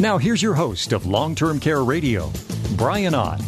[0.00, 2.32] Now, here's your host of Long Term Care Radio,
[2.76, 3.40] Brian Ott.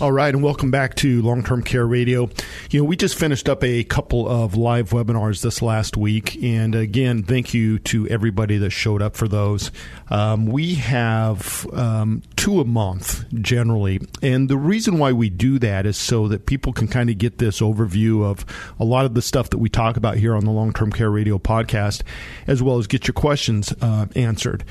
[0.00, 2.30] All right, and welcome back to Long Term Care Radio.
[2.70, 6.74] You know, we just finished up a couple of live webinars this last week, and
[6.74, 9.70] again, thank you to everybody that showed up for those.
[10.08, 15.84] Um, we have um, two a month generally, and the reason why we do that
[15.84, 18.46] is so that people can kind of get this overview of
[18.80, 21.10] a lot of the stuff that we talk about here on the Long Term Care
[21.10, 22.02] Radio podcast,
[22.46, 24.64] as well as get your questions uh, answered.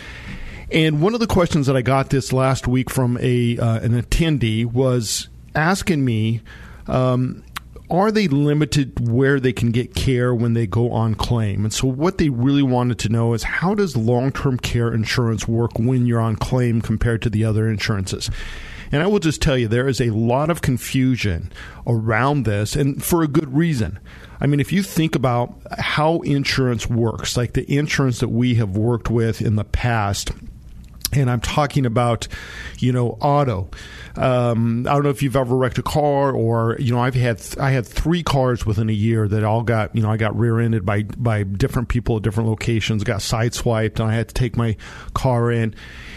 [0.72, 4.02] And one of the questions that I got this last week from a uh, an
[4.02, 6.42] attendee was asking me,
[6.88, 7.44] um,
[7.90, 11.64] are they limited where they can get care when they go on claim?
[11.64, 15.78] And so what they really wanted to know is how does long-term care insurance work
[15.78, 18.32] when you're on claim compared to the other insurances?
[18.92, 21.52] And I will just tell you, there is a lot of confusion
[21.86, 24.00] around this, and for a good reason.
[24.40, 28.78] I mean, if you think about how insurance works, like the insurance that we have
[28.78, 30.32] worked with in the past,
[31.16, 32.28] and I'm talking about,
[32.80, 33.70] you know, auto.
[34.16, 37.42] Um, I don't know if you've ever wrecked a car, or you know, I've had
[37.60, 40.86] I had three cars within a year that all got you know I got rear-ended
[40.86, 44.78] by by different people at different locations, got sideswiped, and I had to take my
[45.14, 45.76] car in.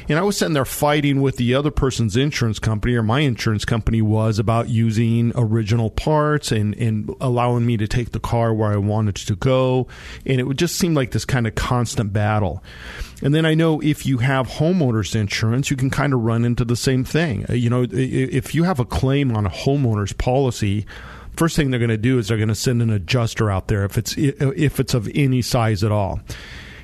[0.08, 3.64] And I was sitting there fighting with the other person's insurance company, or my insurance
[3.64, 8.70] company was about using original parts and, and allowing me to take the car where
[8.70, 9.88] I wanted to go.
[10.25, 12.62] And it would just seem like this kind of constant battle.
[13.22, 16.64] And then I know if you have homeowners insurance, you can kind of run into
[16.64, 17.47] the same thing.
[17.48, 20.86] Uh, you know, if you have a claim on a homeowner's policy,
[21.36, 23.84] first thing they're going to do is they're going to send an adjuster out there
[23.84, 26.20] if it's if it's of any size at all.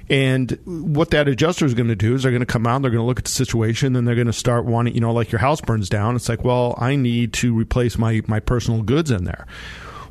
[0.09, 2.85] And what that adjuster is going to do is they're going to come out, and
[2.85, 5.13] they're going to look at the situation, and they're going to start wanting, you know,
[5.13, 6.17] like your house burns down.
[6.17, 9.47] It's like, well, I need to replace my my personal goods in there.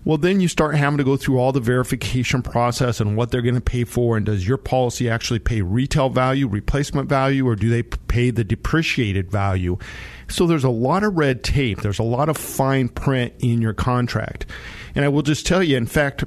[0.03, 3.44] Well, then you start having to go through all the verification process and what they're
[3.44, 4.17] going to pay for.
[4.17, 8.44] And does your policy actually pay retail value, replacement value, or do they pay the
[8.44, 9.78] depreciated value?
[10.28, 11.81] So there's a lot of red tape.
[11.81, 14.47] There's a lot of fine print in your contract.
[14.95, 16.23] And I will just tell you, in fact,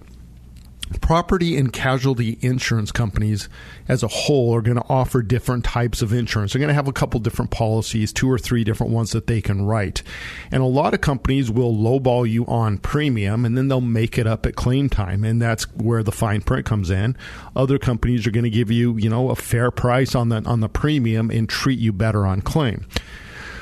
[1.01, 3.49] property and casualty insurance companies
[3.89, 6.53] as a whole are going to offer different types of insurance.
[6.53, 9.41] They're going to have a couple different policies, two or three different ones that they
[9.41, 10.03] can write.
[10.51, 14.27] And a lot of companies will lowball you on premium and then they'll make it
[14.27, 15.25] up at claim time.
[15.25, 17.17] And that's where the fine print comes in.
[17.57, 20.61] Other companies are going to give you, you know, a fair price on the, on
[20.61, 22.87] the premium and treat you better on claim.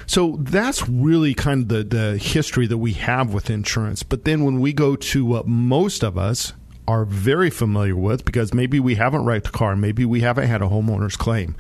[0.06, 4.02] So that's really kind of the, the history that we have with insurance.
[4.02, 6.52] But then when we go to what most of us
[6.86, 10.62] are very familiar with because maybe we haven't wrecked a car, maybe we haven't had
[10.62, 11.56] a homeowner's claim.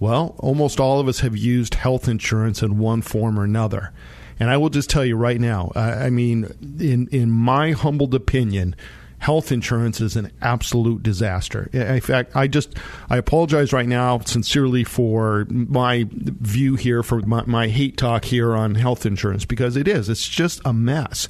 [0.00, 3.92] Well, almost all of us have used health insurance in one form or another.
[4.40, 6.46] And I will just tell you right now, I mean,
[6.80, 8.74] in, in my humbled opinion,
[9.18, 11.70] health insurance is an absolute disaster.
[11.72, 12.76] In fact, I just
[13.08, 18.54] I apologize right now sincerely for my view here for my, my, hate talk here
[18.54, 20.10] on health insurance because it is.
[20.10, 21.28] It's just a mess.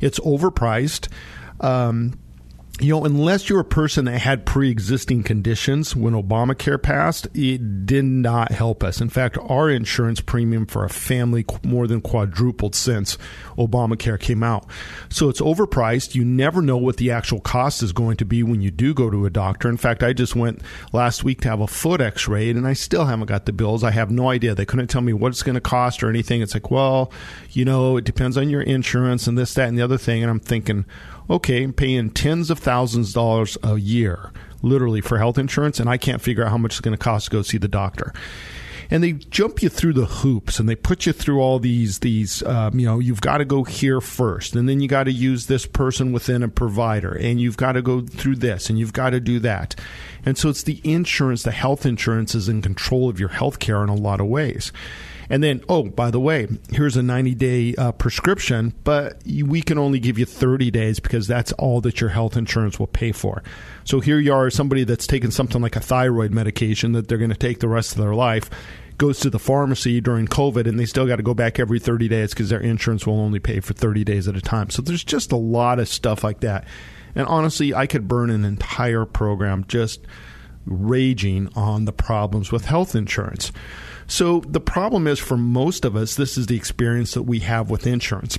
[0.00, 1.08] It's overpriced.
[1.60, 2.18] Um,
[2.80, 7.86] you know, unless you're a person that had pre existing conditions when Obamacare passed, it
[7.86, 9.00] did not help us.
[9.00, 13.18] In fact, our insurance premium for a family more than quadrupled since
[13.56, 14.66] Obamacare came out.
[15.08, 16.14] So it's overpriced.
[16.14, 19.10] You never know what the actual cost is going to be when you do go
[19.10, 19.68] to a doctor.
[19.68, 20.62] In fact, I just went
[20.92, 23.82] last week to have a foot x ray and I still haven't got the bills.
[23.82, 24.54] I have no idea.
[24.54, 26.42] They couldn't tell me what it's going to cost or anything.
[26.42, 27.12] It's like, well,
[27.50, 30.22] you know, it depends on your insurance and this, that, and the other thing.
[30.22, 30.84] And I'm thinking,
[31.30, 34.30] okay, I'm paying tens of thousands of dollars a year,
[34.62, 37.26] literally, for health insurance, and I can't figure out how much it's going to cost
[37.26, 38.12] to go see the doctor.
[38.90, 42.42] And they jump you through the hoops, and they put you through all these these.
[42.44, 45.46] Um, you know, you've got to go here first, and then you got to use
[45.46, 49.10] this person within a provider, and you've got to go through this, and you've got
[49.10, 49.74] to do that.
[50.24, 53.82] And so it's the insurance, the health insurance is in control of your health care
[53.82, 54.72] in a lot of ways.
[55.30, 59.78] And then, oh, by the way, here's a 90 day uh, prescription, but we can
[59.78, 63.42] only give you 30 days because that's all that your health insurance will pay for.
[63.84, 67.30] So here you are, somebody that's taken something like a thyroid medication that they're going
[67.30, 68.48] to take the rest of their life
[68.98, 72.08] goes to the pharmacy during COVID and they still got to go back every 30
[72.08, 74.70] days because their insurance will only pay for 30 days at a time.
[74.70, 76.66] So there's just a lot of stuff like that.
[77.14, 80.00] And honestly, I could burn an entire program just
[80.68, 83.52] raging on the problems with health insurance.
[84.06, 87.70] So the problem is for most of us, this is the experience that we have
[87.70, 88.38] with insurance.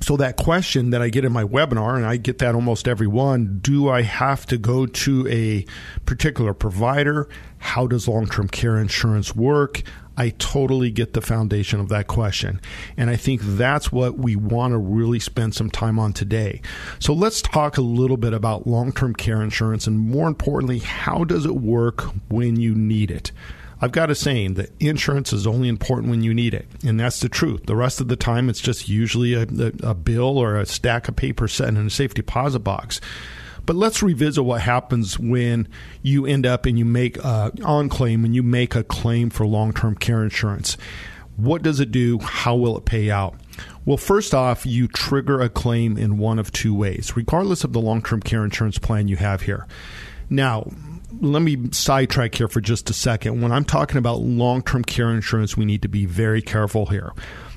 [0.00, 3.06] So that question that I get in my webinar, and I get that almost every
[3.06, 5.64] one, do I have to go to a
[6.04, 7.26] particular provider?
[7.56, 9.82] How does long-term care insurance work?
[10.16, 12.60] I totally get the foundation of that question.
[12.96, 16.60] And I think that's what we want to really spend some time on today.
[16.98, 21.24] So let's talk a little bit about long term care insurance and more importantly, how
[21.24, 23.32] does it work when you need it?
[23.80, 27.20] I've got a saying that insurance is only important when you need it, and that's
[27.20, 27.66] the truth.
[27.66, 29.42] The rest of the time, it's just usually a,
[29.82, 33.00] a, bill or a stack of paper set in a safe deposit box.
[33.66, 35.68] But let's revisit what happens when
[36.02, 39.72] you end up and you make on claim and you make a claim for long
[39.72, 40.76] term care insurance.
[41.36, 42.18] What does it do?
[42.18, 43.34] How will it pay out?
[43.84, 47.80] Well, first off, you trigger a claim in one of two ways, regardless of the
[47.80, 49.66] long term care insurance plan you have here.
[50.30, 50.70] Now,
[51.20, 53.40] let me sidetrack here for just a second.
[53.40, 57.12] When I'm talking about long term care insurance, we need to be very careful here.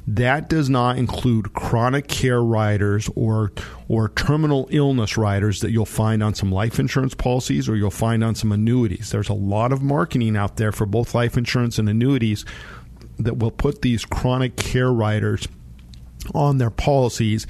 [0.09, 3.51] That does not include chronic care riders or
[3.89, 8.23] or terminal illness riders that you'll find on some life insurance policies or you'll find
[8.23, 9.11] on some annuities.
[9.11, 12.45] There's a lot of marketing out there for both life insurance and annuities
[13.19, 15.45] that will put these chronic care riders
[16.33, 17.45] on their policies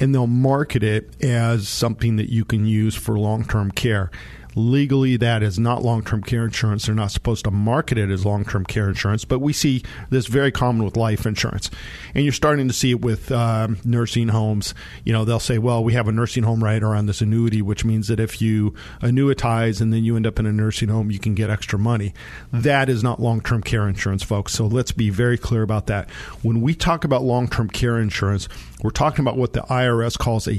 [0.00, 4.10] and they'll market it as something that you can use for long-term care.
[4.56, 6.86] Legally, that is not long term care insurance.
[6.86, 10.26] They're not supposed to market it as long term care insurance, but we see this
[10.26, 11.70] very common with life insurance.
[12.14, 14.74] And you're starting to see it with uh, nursing homes.
[15.04, 17.84] You know, they'll say, well, we have a nursing home rider on this annuity, which
[17.84, 21.18] means that if you annuitize and then you end up in a nursing home, you
[21.18, 22.12] can get extra money.
[22.52, 24.52] That is not long term care insurance, folks.
[24.52, 26.10] So let's be very clear about that.
[26.42, 28.48] When we talk about long term care insurance,
[28.82, 30.58] we're talking about what the IRS calls a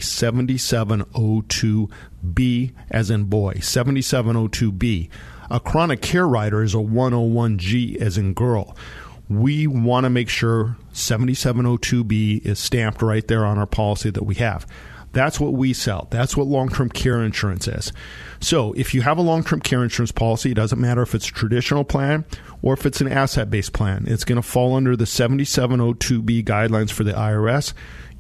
[2.24, 5.10] 7702B, as in boy, 7702B.
[5.50, 8.76] A chronic care rider is a 101G, as in girl.
[9.30, 14.36] We want to make sure 7702B is stamped right there on our policy that we
[14.36, 14.66] have.
[15.14, 16.08] That's what we sell.
[16.10, 17.92] That's what long term care insurance is.
[18.40, 21.28] So, if you have a long term care insurance policy, it doesn't matter if it's
[21.28, 22.24] a traditional plan
[22.62, 26.92] or if it's an asset based plan, it's going to fall under the 7702B guidelines
[26.92, 27.74] for the IRS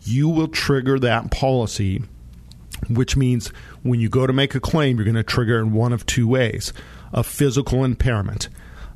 [0.04, 2.01] you will trigger that policy,
[2.89, 3.50] which means
[3.83, 6.28] when you go to make a claim, you're going to trigger in one of two
[6.28, 6.74] ways
[7.13, 8.48] a physical impairment.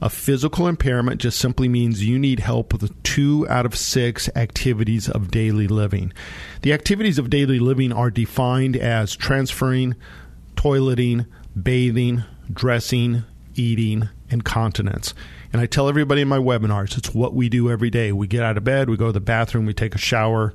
[0.02, 5.10] A physical impairment just simply means you need help with two out of six activities
[5.10, 6.12] of daily living.
[6.62, 9.96] The activities of daily living are defined as transferring,
[10.56, 11.26] toileting,
[11.62, 13.24] bathing, dressing,
[13.56, 15.14] eating, and continence.
[15.56, 18.12] And I tell everybody in my webinars, it's what we do every day.
[18.12, 20.54] We get out of bed, we go to the bathroom, we take a shower,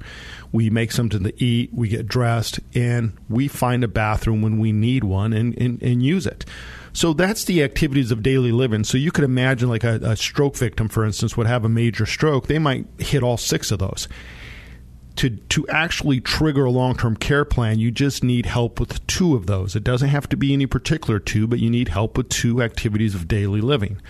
[0.52, 4.72] we make something to eat, we get dressed, and we find a bathroom when we
[4.72, 6.44] need one and, and, and use it.
[6.92, 8.84] So that's the activities of daily living.
[8.84, 12.04] So you could imagine, like a, a stroke victim, for instance, would have a major
[12.04, 12.46] stroke.
[12.46, 14.06] They might hit all six of those
[15.16, 19.46] to to actually trigger a long-term care plan, you just need help with two of
[19.46, 19.74] those.
[19.74, 23.14] It doesn't have to be any particular two, but you need help with two activities
[23.14, 24.00] of daily living.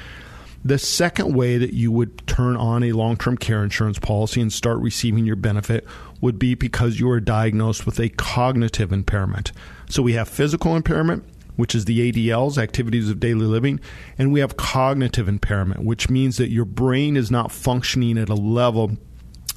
[0.64, 4.52] The second way that you would turn on a long term care insurance policy and
[4.52, 5.86] start receiving your benefit
[6.20, 9.52] would be because you are diagnosed with a cognitive impairment.
[9.88, 11.24] So we have physical impairment,
[11.56, 13.80] which is the ADLs, activities of daily living,
[14.18, 18.34] and we have cognitive impairment, which means that your brain is not functioning at a
[18.34, 18.98] level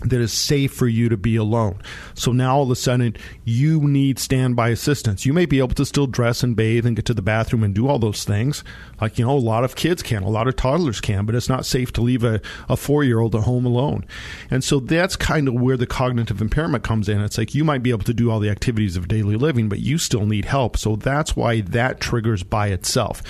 [0.10, 1.82] that is safe for you to be alone.
[2.14, 5.26] So now all of a sudden you need standby assistance.
[5.26, 7.74] You may be able to still dress and bathe and get to the bathroom and
[7.74, 8.64] do all those things.
[9.02, 11.50] Like, you know, a lot of kids can, a lot of toddlers can, but it's
[11.50, 14.06] not safe to leave a, a four year old at home alone.
[14.50, 17.22] And so that's kind of where the cognitive impairment comes in.
[17.22, 19.80] It's like you might be able to do all the activities of daily living, but
[19.80, 20.78] you still need help.
[20.78, 23.22] So that's why that triggers by itself.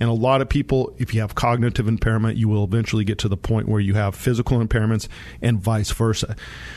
[0.00, 3.28] And a lot of people, if you have cognitive impairment, you will eventually get to
[3.28, 5.06] the point where you have physical impairments
[5.42, 6.34] and vice versa.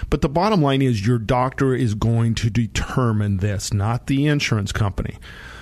[0.09, 4.73] But the bottom line is your doctor is going to determine this, not the insurance
[4.73, 5.17] company.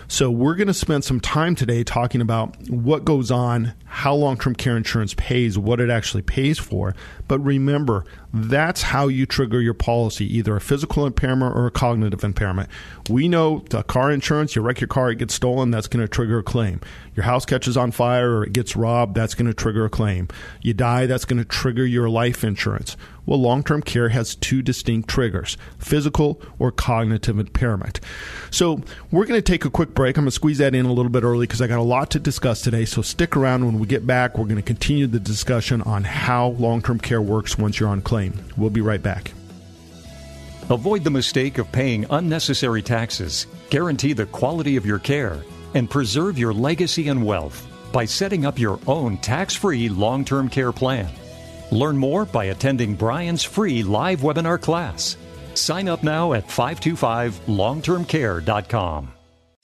[0.07, 4.37] So, we're going to spend some time today talking about what goes on, how long
[4.37, 6.93] term care insurance pays, what it actually pays for.
[7.29, 12.23] But remember, that's how you trigger your policy either a physical impairment or a cognitive
[12.23, 12.69] impairment.
[13.09, 16.39] We know car insurance, you wreck your car, it gets stolen, that's going to trigger
[16.39, 16.79] a claim.
[17.15, 20.29] Your house catches on fire or it gets robbed, that's going to trigger a claim.
[20.61, 22.95] You die, that's going to trigger your life insurance.
[23.25, 27.99] Well, long term care has two distinct triggers physical or cognitive impairment.
[28.49, 30.17] So, we're going to take a quick break.
[30.17, 32.09] I'm going to squeeze that in a little bit early because I got a lot
[32.11, 32.85] to discuss today.
[32.85, 34.37] So, stick around when we get back.
[34.37, 38.01] We're going to continue the discussion on how long term care works once you're on
[38.01, 38.20] claim.
[38.57, 39.33] We'll be right back.
[40.69, 46.37] Avoid the mistake of paying unnecessary taxes, guarantee the quality of your care, and preserve
[46.37, 47.67] your legacy and wealth.
[47.91, 51.09] by setting up your own tax free long term care plan.
[51.71, 55.17] Learn more by attending Brian's free live webinar class.
[55.53, 59.11] Sign up now at 525longtermcare.com.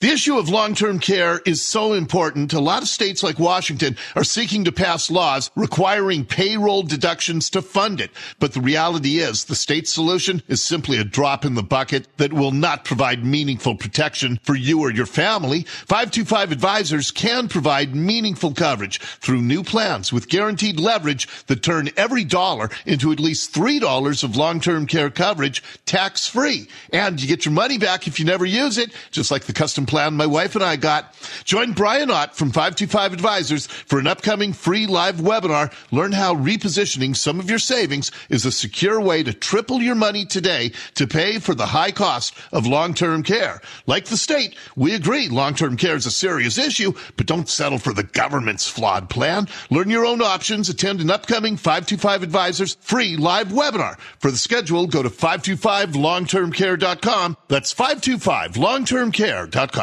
[0.00, 2.52] The issue of long-term care is so important.
[2.52, 7.62] A lot of states like Washington are seeking to pass laws requiring payroll deductions to
[7.62, 8.12] fund it.
[8.38, 12.32] But the reality is the state solution is simply a drop in the bucket that
[12.32, 15.62] will not provide meaningful protection for you or your family.
[15.62, 22.22] 525 advisors can provide meaningful coverage through new plans with guaranteed leverage that turn every
[22.22, 26.68] dollar into at least $3 of long-term care coverage tax free.
[26.92, 29.86] And you get your money back if you never use it, just like the custom
[29.88, 31.14] plan my wife and I got.
[31.44, 35.72] Join Brian Ott from 525 Advisors for an upcoming free live webinar.
[35.90, 40.26] Learn how repositioning some of your savings is a secure way to triple your money
[40.26, 43.62] today to pay for the high cost of long-term care.
[43.86, 47.94] Like the state, we agree long-term care is a serious issue, but don't settle for
[47.94, 49.48] the government's flawed plan.
[49.70, 50.68] Learn your own options.
[50.68, 53.98] Attend an upcoming 525 Advisors free live webinar.
[54.18, 57.36] For the schedule, go to 525longtermcare.com.
[57.48, 59.77] That's 525longtermcare.com.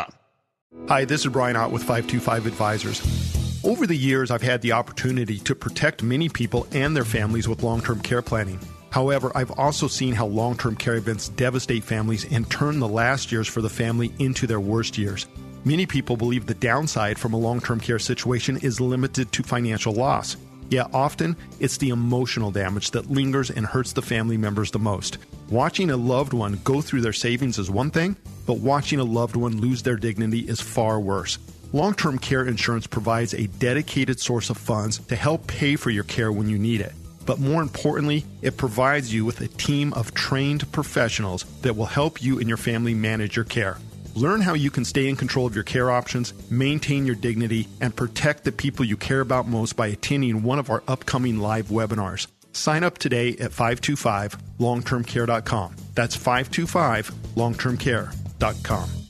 [0.88, 3.64] Hi, this is Brian Ott with 525 Advisors.
[3.64, 7.64] Over the years, I've had the opportunity to protect many people and their families with
[7.64, 8.60] long term care planning.
[8.92, 13.32] However, I've also seen how long term care events devastate families and turn the last
[13.32, 15.26] years for the family into their worst years.
[15.64, 19.94] Many people believe the downside from a long term care situation is limited to financial
[19.94, 20.38] loss.
[20.70, 25.18] Yet often, it's the emotional damage that lingers and hurts the family members the most.
[25.50, 29.36] Watching a loved one go through their savings is one thing, but watching a loved
[29.36, 31.38] one lose their dignity is far worse.
[31.72, 36.04] Long term care insurance provides a dedicated source of funds to help pay for your
[36.06, 36.94] care when you need it.
[37.26, 42.24] But more importantly, it provides you with a team of trained professionals that will help
[42.24, 43.78] you and your family manage your care.
[44.16, 47.94] Learn how you can stay in control of your care options, maintain your dignity, and
[47.96, 52.28] protect the people you care about most by attending one of our upcoming live webinars.
[52.54, 55.76] Sign up today at 525longtermcare.com.
[55.94, 59.05] That's 525longtermcare.com.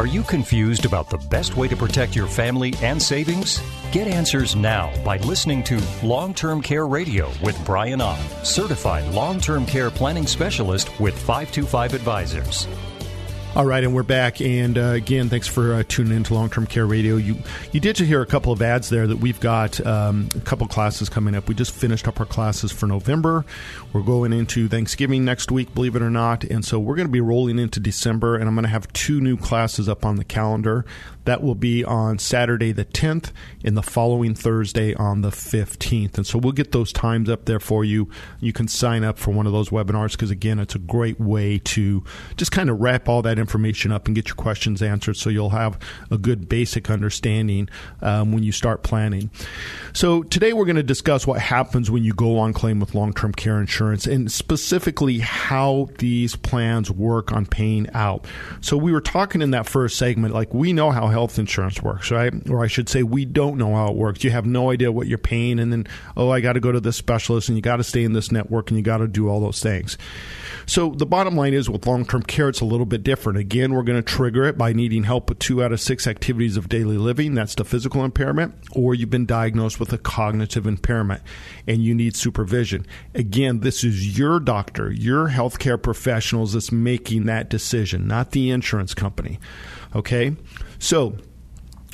[0.00, 3.60] Are you confused about the best way to protect your family and savings?
[3.92, 9.40] Get answers now by listening to Long Term Care Radio with Brian Ott, certified long
[9.40, 12.66] term care planning specialist with 525 Advisors.
[13.56, 14.40] All right, and we're back.
[14.40, 17.16] And uh, again, thanks for uh, tuning in to Long Term Care Radio.
[17.16, 17.36] You
[17.72, 21.08] you did hear a couple of ads there that we've got um, a couple classes
[21.08, 21.48] coming up.
[21.48, 23.44] We just finished up our classes for November.
[23.92, 27.12] We're going into Thanksgiving next week, believe it or not, and so we're going to
[27.12, 28.36] be rolling into December.
[28.36, 30.86] And I'm going to have two new classes up on the calendar.
[31.30, 33.30] That will be on Saturday the 10th
[33.62, 36.16] and the following Thursday on the 15th.
[36.16, 38.10] And so we'll get those times up there for you.
[38.40, 41.58] You can sign up for one of those webinars because again, it's a great way
[41.58, 42.02] to
[42.36, 45.50] just kind of wrap all that information up and get your questions answered so you'll
[45.50, 45.78] have
[46.10, 47.68] a good basic understanding
[48.02, 49.30] um, when you start planning.
[49.92, 53.34] So today we're going to discuss what happens when you go on claim with long-term
[53.34, 58.26] care insurance and specifically how these plans work on paying out.
[58.62, 62.10] So we were talking in that first segment, like we know how health insurance works,
[62.10, 62.32] right?
[62.48, 64.24] Or I should say we don't know how it works.
[64.24, 65.86] You have no idea what you're paying and then,
[66.16, 68.32] oh, I got to go to this specialist and you got to stay in this
[68.32, 69.98] network and you got to do all those things.
[70.66, 73.38] So the bottom line is with long term care, it's a little bit different.
[73.38, 76.56] Again, we're going to trigger it by needing help with two out of six activities
[76.56, 77.34] of daily living.
[77.34, 81.22] That's the physical impairment, or you've been diagnosed with a cognitive impairment
[81.66, 82.86] and you need supervision.
[83.14, 88.94] Again, this is your doctor, your healthcare professionals that's making that decision, not the insurance
[88.94, 89.38] company.
[89.94, 90.36] Okay?
[90.80, 91.16] So,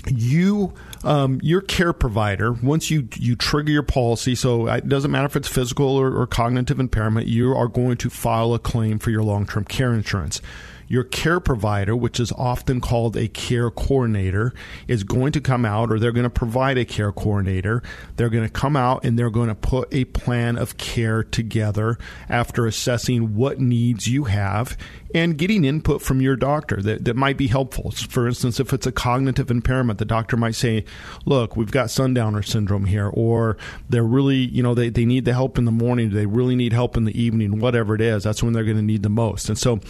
[0.09, 0.73] you
[1.05, 5.37] um, your care provider once you you trigger your policy so it doesn't matter if
[5.37, 9.23] it's physical or, or cognitive impairment you are going to file a claim for your
[9.23, 10.41] long-term care insurance
[10.89, 14.53] your care provider, which is often called a care coordinator,
[14.89, 17.83] is going to come out or they're going to provide a care coordinator.
[18.17, 21.99] They're going to come out and they're going to put a plan of care together
[22.29, 24.77] after assessing what needs you have
[25.15, 27.91] and getting input from your doctor that, that might be helpful.
[27.91, 30.85] For instance, if it's a cognitive impairment, the doctor might say,
[31.25, 33.57] look, we've got sundowner syndrome here, or
[33.89, 36.73] they're really, you know, they, they need the help in the morning, they really need
[36.73, 39.49] help in the evening, whatever it is, that's when they're going to need the most.
[39.49, 39.81] And so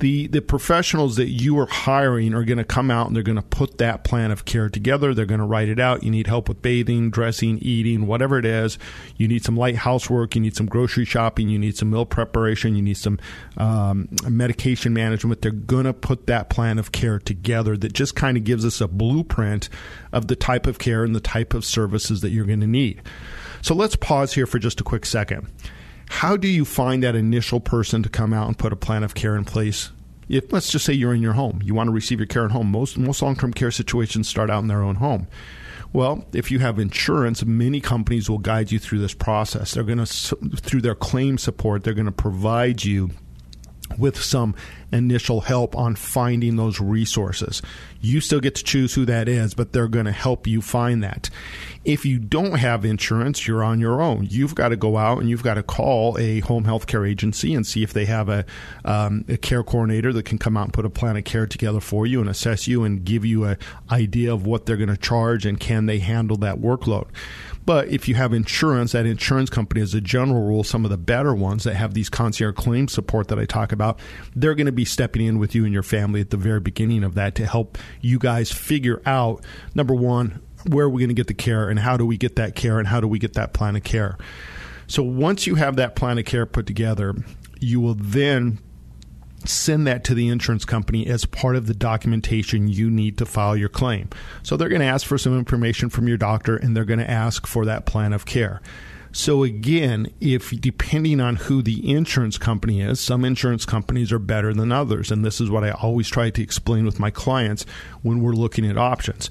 [0.00, 3.36] the the professionals that you are hiring are going to come out and they're going
[3.36, 5.14] to put that plan of care together.
[5.14, 6.02] They're going to write it out.
[6.02, 8.78] You need help with bathing, dressing, eating, whatever it is.
[9.16, 10.34] You need some light housework.
[10.34, 11.48] You need some grocery shopping.
[11.48, 12.74] You need some meal preparation.
[12.74, 13.18] You need some
[13.56, 15.42] um, medication management.
[15.42, 18.80] They're going to put that plan of care together that just kind of gives us
[18.80, 19.68] a blueprint
[20.12, 23.02] of the type of care and the type of services that you're going to need.
[23.62, 25.46] So let's pause here for just a quick second.
[26.10, 29.14] How do you find that initial person to come out and put a plan of
[29.14, 29.90] care in place
[30.30, 32.52] if let's just say you're in your home, you want to receive your care at
[32.52, 32.70] home.
[32.70, 35.26] Most most long term care situations start out in their own home.
[35.92, 39.74] Well, if you have insurance, many companies will guide you through this process.
[39.74, 43.10] They're going to through their claim support, they're going to provide you
[43.98, 44.54] with some
[44.92, 47.62] initial help on finding those resources.
[48.00, 51.02] You still get to choose who that is, but they're going to help you find
[51.02, 51.30] that.
[51.84, 54.26] If you don't have insurance, you're on your own.
[54.28, 57.54] You've got to go out and you've got to call a home health care agency
[57.54, 58.44] and see if they have a,
[58.84, 61.80] um, a care coordinator that can come out and put a plan of care together
[61.80, 63.56] for you and assess you and give you an
[63.90, 67.06] idea of what they're going to charge and can they handle that workload.
[67.70, 70.98] But if you have insurance, that insurance company, as a general rule, some of the
[70.98, 74.00] better ones that have these concierge claim support that I talk about,
[74.34, 77.04] they're going to be stepping in with you and your family at the very beginning
[77.04, 81.14] of that to help you guys figure out number one, where are we going to
[81.14, 83.34] get the care and how do we get that care and how do we get
[83.34, 84.18] that plan of care.
[84.88, 87.14] So once you have that plan of care put together,
[87.60, 88.58] you will then
[89.44, 93.56] send that to the insurance company as part of the documentation you need to file
[93.56, 94.08] your claim.
[94.42, 97.10] So they're going to ask for some information from your doctor and they're going to
[97.10, 98.60] ask for that plan of care.
[99.12, 104.54] So again, if depending on who the insurance company is, some insurance companies are better
[104.54, 107.66] than others and this is what I always try to explain with my clients
[108.02, 109.28] when we're looking at options.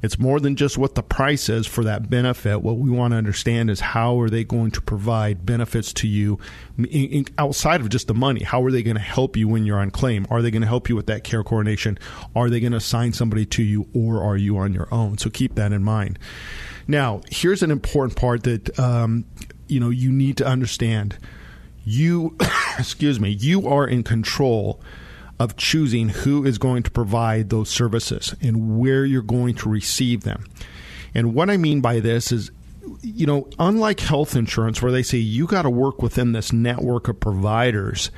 [0.00, 2.62] It's more than just what the price is for that benefit.
[2.62, 6.38] What we want to understand is how are they going to provide benefits to you
[7.36, 8.44] outside of just the money?
[8.44, 10.26] How are they going to help you when you're on claim?
[10.30, 11.98] Are they going to help you with that care coordination?
[12.36, 15.18] Are they going to assign somebody to you or are you on your own?
[15.18, 16.18] So keep that in mind.
[16.86, 19.24] Now, here's an important part that um,
[19.66, 21.18] you know you need to understand.
[21.84, 22.36] You,
[22.78, 24.80] excuse me, you are in control
[25.38, 30.22] of choosing who is going to provide those services and where you're going to receive
[30.22, 30.44] them.
[31.14, 32.50] And what I mean by this is,
[33.02, 37.08] you know, unlike health insurance, where they say you got to work within this network
[37.08, 38.10] of providers,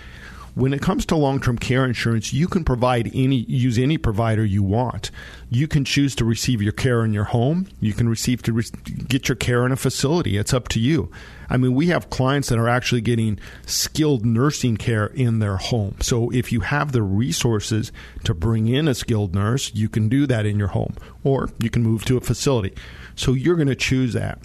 [0.60, 4.62] when it comes to long-term care insurance, you can provide any use any provider you
[4.62, 5.10] want.
[5.48, 7.66] You can choose to receive your care in your home.
[7.80, 8.64] You can receive to re-
[9.08, 10.36] get your care in a facility.
[10.36, 11.10] It's up to you.
[11.48, 15.96] I mean, we have clients that are actually getting skilled nursing care in their home.
[16.00, 17.90] So if you have the resources
[18.24, 20.94] to bring in a skilled nurse, you can do that in your home,
[21.24, 22.74] or you can move to a facility.
[23.16, 24.38] So you're going to choose that.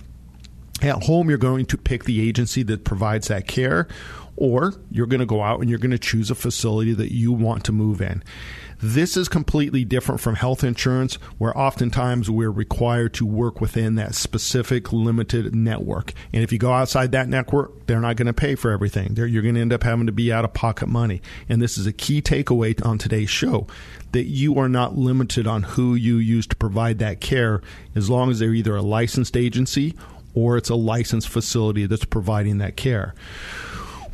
[0.82, 3.88] At home, you're going to pick the agency that provides that care,
[4.38, 7.32] or you're going to go out and you're going to choose a facility that you
[7.32, 8.24] want to move in.
[8.82, 14.16] This is completely different from health insurance, where oftentimes we're required to work within that
[14.16, 16.12] specific limited network.
[16.34, 19.14] And if you go outside that network, they're not going to pay for everything.
[19.14, 21.22] They're, you're going to end up having to be out of pocket money.
[21.48, 23.66] And this is a key takeaway on today's show
[24.12, 27.62] that you are not limited on who you use to provide that care
[27.96, 29.94] as long as they're either a licensed agency
[30.34, 33.16] or it's a licensed facility that's providing that care.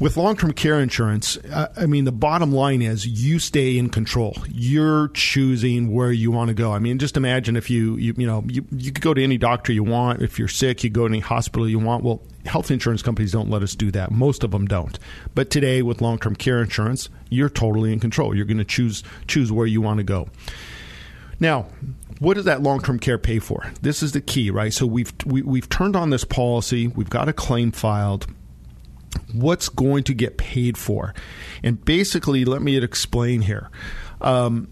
[0.01, 1.37] With long term care insurance,
[1.77, 4.35] I mean, the bottom line is you stay in control.
[4.49, 6.73] You're choosing where you want to go.
[6.73, 9.37] I mean, just imagine if you, you, you know, you, you could go to any
[9.37, 10.23] doctor you want.
[10.23, 12.03] If you're sick, you go to any hospital you want.
[12.03, 14.09] Well, health insurance companies don't let us do that.
[14.09, 14.97] Most of them don't.
[15.35, 18.35] But today, with long term care insurance, you're totally in control.
[18.35, 20.29] You're going to choose choose where you want to go.
[21.39, 21.67] Now,
[22.17, 23.71] what does that long-term care pay for?
[23.81, 24.73] This is the key, right?
[24.73, 26.87] So we've we, have we have turned on this policy.
[26.87, 28.25] We've got a claim filed
[29.33, 31.13] what's going to get paid for.
[31.63, 33.69] And basically, let me explain here.
[34.19, 34.67] Um,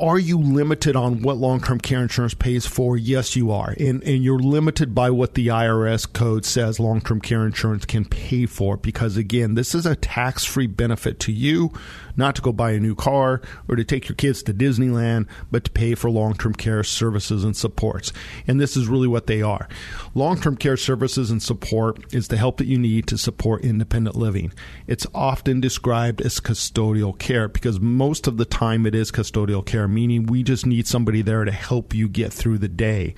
[0.00, 2.96] are you limited on what long-term care insurance pays for?
[2.96, 7.46] Yes, you are, and and you're limited by what the IRS code says long-term care
[7.46, 8.76] insurance can pay for.
[8.76, 11.72] Because again, this is a tax-free benefit to you,
[12.16, 15.64] not to go buy a new car or to take your kids to Disneyland, but
[15.64, 18.12] to pay for long-term care services and supports.
[18.46, 19.68] And this is really what they are.
[20.14, 24.52] Long-term care services and support is the help that you need to support independent living.
[24.86, 29.88] It's often described as custodial care because most of the time it is custodial care,
[29.88, 33.14] meaning we just need somebody there to help you get through the day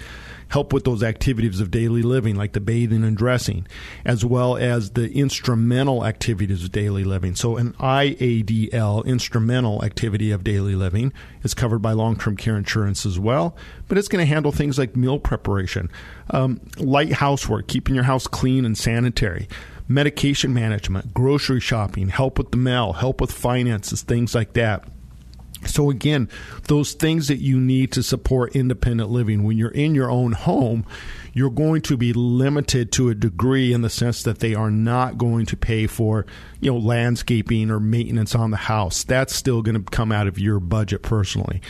[0.55, 3.67] help with those activities of daily living, like the bathing and dressing,
[4.05, 7.35] as well as the instrumental activities of daily living.
[7.35, 11.13] So, an IADL, instrumental activity of daily living,
[11.43, 13.57] is covered by long term care insurance as well,
[13.89, 15.91] but it's going to handle things like meal preparation,
[16.31, 19.49] um, light housework, keeping your house clean and sanitary
[19.89, 24.89] medication management, grocery shopping, help with the mail, help with finances, things like that.
[25.69, 26.29] So, again,
[26.65, 30.87] those things that you need to support independent living, when you're in your own home,
[31.35, 35.19] you're going to be limited to a degree in the sense that they are not
[35.19, 36.25] going to pay for,
[36.61, 39.03] you know, landscaping or maintenance on the house.
[39.03, 41.61] That's still going to come out of your budget personally.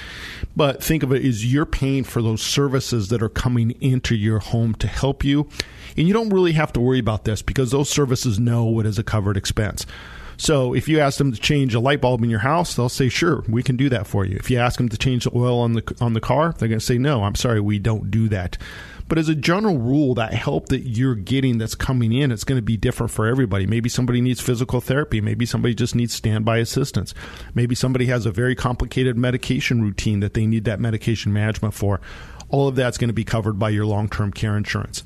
[0.54, 4.38] But think of it as you're paying for those services that are coming into your
[4.38, 5.48] home to help you.
[5.96, 8.98] And you don't really have to worry about this because those services know what is
[8.98, 9.86] a covered expense.
[10.36, 13.08] So if you ask them to change a light bulb in your house, they'll say,
[13.08, 15.60] "Sure, we can do that for you." If you ask them to change the oil
[15.60, 18.28] on the on the car, they're going to say, "No, I'm sorry, we don't do
[18.28, 18.58] that."
[19.06, 22.58] But as a general rule, that help that you're getting that's coming in, it's going
[22.58, 23.66] to be different for everybody.
[23.66, 25.20] Maybe somebody needs physical therapy.
[25.20, 27.12] Maybe somebody just needs standby assistance.
[27.54, 32.00] Maybe somebody has a very complicated medication routine that they need that medication management for.
[32.48, 35.04] All of that's going to be covered by your long term care insurance.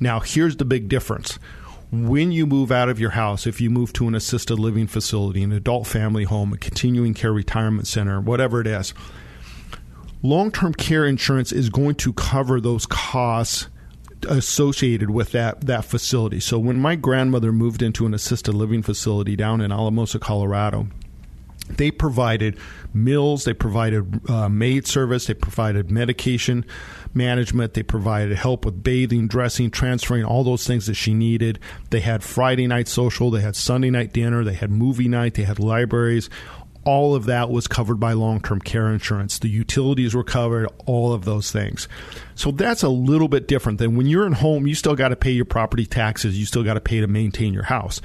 [0.00, 1.38] Now, here's the big difference
[1.92, 5.42] when you move out of your house, if you move to an assisted living facility,
[5.42, 8.92] an adult family home, a continuing care retirement center, whatever it is,
[10.22, 13.68] long term care insurance is going to cover those costs
[14.28, 16.40] associated with that that facility.
[16.40, 20.88] So when my grandmother moved into an assisted living facility down in Alamosa, Colorado,
[21.68, 22.58] they provided
[22.94, 26.64] meals, they provided uh, maid service, they provided medication
[27.14, 31.58] management, they provided help with bathing, dressing, transferring, all those things that she needed.
[31.90, 35.44] They had Friday night social, they had Sunday night dinner, they had movie night, they
[35.44, 36.30] had libraries.
[36.84, 39.40] All of that was covered by long term care insurance.
[39.40, 41.88] The utilities were covered, all of those things.
[42.36, 45.16] So that's a little bit different than when you're in home, you still got to
[45.16, 48.00] pay your property taxes, you still got to pay to maintain your house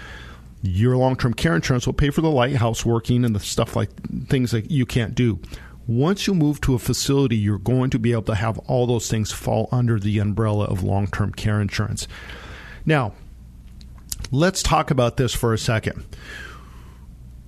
[0.62, 3.90] your long-term care insurance will pay for the lighthouse working and the stuff like
[4.28, 5.40] things that you can't do.
[5.88, 9.10] Once you move to a facility, you're going to be able to have all those
[9.10, 12.08] things fall under the umbrella of long-term care insurance.
[12.86, 13.14] Now,
[14.32, 16.06] let's talk about this for a second.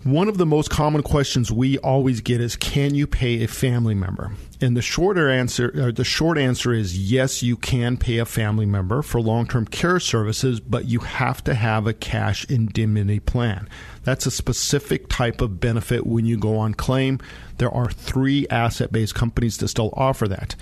[0.04, 3.96] One of the most common questions we always get is can you pay a family
[3.96, 4.34] member?
[4.60, 8.66] And the shorter answer uh, the short answer is yes, you can pay a family
[8.66, 13.70] member for long-term care services, but you have to have a cash indemnity plan.
[14.04, 17.20] That's a specific type of benefit when you go on claim.
[17.60, 20.58] There are 3 asset-based companies that still offer that.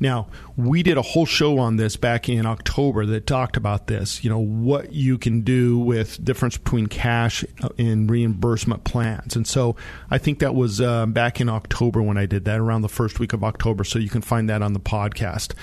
[0.00, 4.22] Now, we did a whole show on this back in October that talked about this,
[4.22, 7.44] you know, what you can do with difference between cash
[7.78, 9.34] and reimbursement plans.
[9.34, 9.76] And so
[10.10, 13.18] I think that was uh, back in October when I did that, around the first
[13.18, 13.84] week of October.
[13.84, 15.54] So you can find that on the podcast.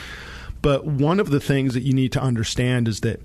[0.61, 3.21] But one of the things that you need to understand is that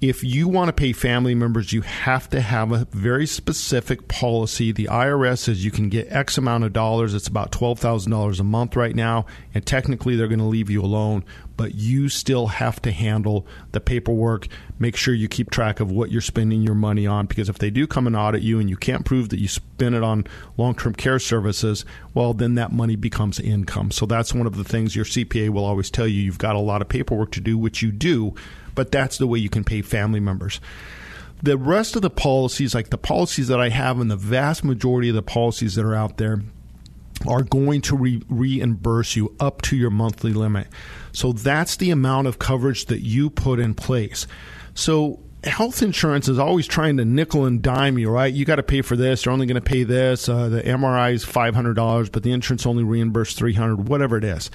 [0.00, 4.70] if you want to pay family members, you have to have a very specific policy.
[4.70, 7.14] The IRS says you can get X amount of dollars.
[7.14, 9.26] It's about $12,000 a month right now.
[9.54, 11.24] And technically, they're going to leave you alone,
[11.56, 14.46] but you still have to handle the paperwork.
[14.78, 17.70] Make sure you keep track of what you're spending your money on because if they
[17.70, 20.76] do come and audit you and you can't prove that you spent it on long
[20.76, 21.84] term care services,
[22.14, 23.90] well, then that money becomes income.
[23.90, 26.22] So that's one of the things your CPA will always tell you.
[26.22, 28.36] You've got a lot of paperwork to do, which you do
[28.78, 30.60] but that's the way you can pay family members.
[31.42, 35.08] The rest of the policies, like the policies that I have, and the vast majority
[35.08, 36.42] of the policies that are out there,
[37.26, 40.68] are going to re- reimburse you up to your monthly limit.
[41.10, 44.28] So that's the amount of coverage that you put in place.
[44.74, 48.32] So health insurance is always trying to nickel and dime you, right?
[48.32, 49.24] You got to pay for this.
[49.24, 50.28] You're only going to pay this.
[50.28, 54.16] Uh, the MRI is five hundred dollars, but the insurance only reimburses three hundred, whatever
[54.16, 54.52] it is.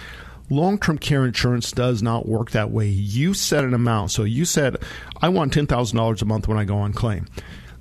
[0.49, 2.87] Long term care insurance does not work that way.
[2.87, 4.11] You set an amount.
[4.11, 4.77] So you said,
[5.21, 7.27] I want $10,000 a month when I go on claim.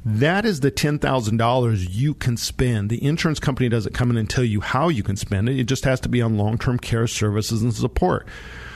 [0.05, 2.91] That is the $10,000 you can spend.
[2.91, 5.59] The insurance company doesn't come in and tell you how you can spend it.
[5.59, 8.27] It just has to be on long term care services and support.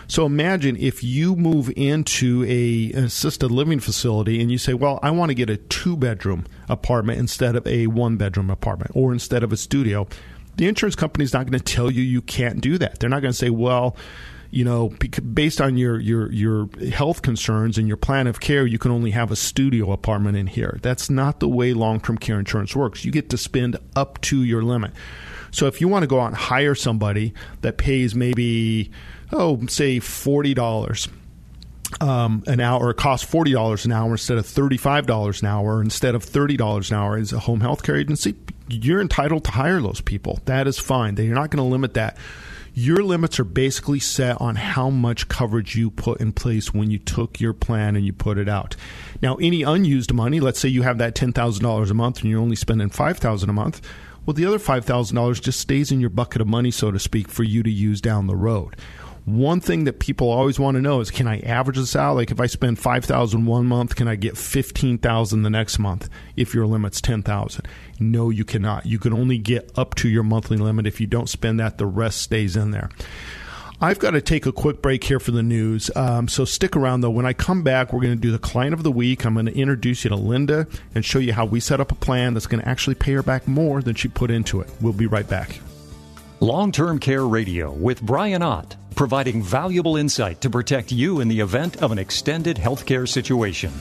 [0.08, 5.10] So imagine if you move into a assisted living facility and you say, "Well, I
[5.10, 9.42] want to get a two bedroom apartment instead of a one bedroom apartment or instead
[9.42, 10.06] of a studio."
[10.56, 12.98] The insurance company is not going to tell you you can't do that.
[12.98, 13.96] They're not going to say, well,
[14.50, 14.90] you know,
[15.34, 19.10] based on your, your your health concerns and your plan of care, you can only
[19.10, 20.78] have a studio apartment in here.
[20.82, 23.04] That's not the way long term care insurance works.
[23.04, 24.92] You get to spend up to your limit.
[25.50, 28.90] So if you want to go out and hire somebody that pays maybe,
[29.32, 31.08] oh, say forty dollars
[32.00, 35.42] um, an hour, or it costs forty dollars an hour instead of thirty five dollars
[35.42, 38.34] an hour, instead of thirty dollars an hour as a home health care agency,
[38.68, 40.40] you're entitled to hire those people.
[40.44, 41.16] That is fine.
[41.16, 42.16] You're not going to limit that.
[42.74, 46.98] Your limits are basically set on how much coverage you put in place when you
[46.98, 48.76] took your plan and you put it out.
[49.22, 52.56] Now, any unused money, let's say you have that $10,000 a month and you're only
[52.56, 53.80] spending 5000 a month,
[54.26, 57.44] well, the other $5,000 just stays in your bucket of money, so to speak, for
[57.44, 58.76] you to use down the road.
[59.26, 62.14] One thing that people always want to know is can I average this out?
[62.14, 66.54] Like if I spend 5000 one month, can I get 15000 the next month if
[66.54, 67.66] your limit's 10000
[67.98, 68.86] No, you cannot.
[68.86, 70.86] You can only get up to your monthly limit.
[70.86, 72.88] If you don't spend that, the rest stays in there.
[73.80, 75.90] I've got to take a quick break here for the news.
[75.96, 77.10] Um, so stick around, though.
[77.10, 79.26] When I come back, we're going to do the client of the week.
[79.26, 81.96] I'm going to introduce you to Linda and show you how we set up a
[81.96, 84.70] plan that's going to actually pay her back more than she put into it.
[84.80, 85.58] We'll be right back.
[86.38, 91.38] Long Term Care Radio with Brian Ott providing valuable insight to protect you in the
[91.38, 93.72] event of an extended healthcare situation.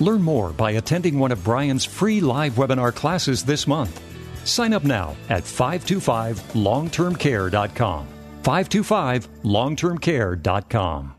[0.00, 4.02] Learn more by attending one of Brian's free live webinar classes this month.
[4.44, 8.06] Sign up now at 525longtermcare.com.
[8.42, 11.16] 525longtermcare.com.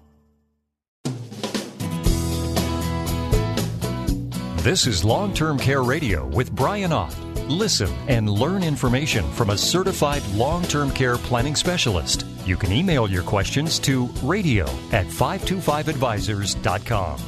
[4.68, 7.27] This is Long Term Care Radio with Brian Ott.
[7.48, 12.26] Listen and learn information from a certified long term care planning specialist.
[12.46, 17.20] You can email your questions to radio at 525advisors.com.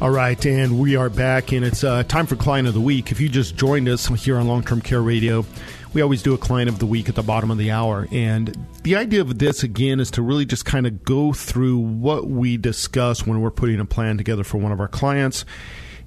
[0.00, 3.12] All right, and we are back, and it's uh, time for Client of the Week.
[3.12, 5.44] If you just joined us here on Long Term Care Radio,
[5.92, 8.08] we always do a Client of the Week at the bottom of the hour.
[8.10, 12.28] And the idea of this, again, is to really just kind of go through what
[12.28, 15.44] we discuss when we're putting a plan together for one of our clients.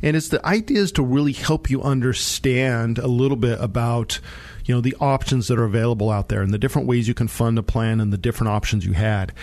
[0.04, 4.20] And it's the idea is to really help you understand a little bit about
[4.66, 7.30] you know the options that are available out there and the different ways you can
[7.30, 9.34] fund a plan and the different options you had.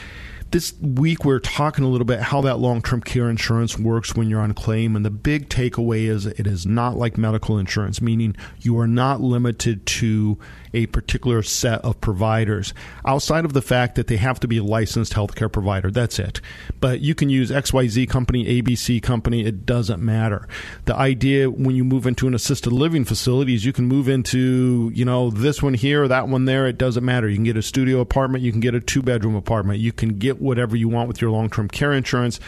[0.51, 4.40] This week we're talking a little bit how that long-term care insurance works when you're
[4.40, 4.96] on claim.
[4.96, 9.23] And the big takeaway is it is not like medical insurance meaning you are not
[9.23, 10.38] limited to
[10.73, 12.73] a particular set of providers
[13.07, 15.91] outside of the fact that they have to be a licensed healthcare provider.
[15.91, 16.41] That's it.
[16.81, 19.45] But you can use XYZ company ABC company.
[19.45, 20.47] It doesn't matter.
[20.85, 24.91] The idea when you move into an assisted living facility is you can move into
[24.95, 26.67] you know this one here or that one there.
[26.67, 27.29] It doesn't matter.
[27.29, 28.45] You can get a studio apartment.
[28.45, 29.81] You can get a two bedroom apartment.
[29.81, 32.41] You can get whatever you want with your long term care insurance.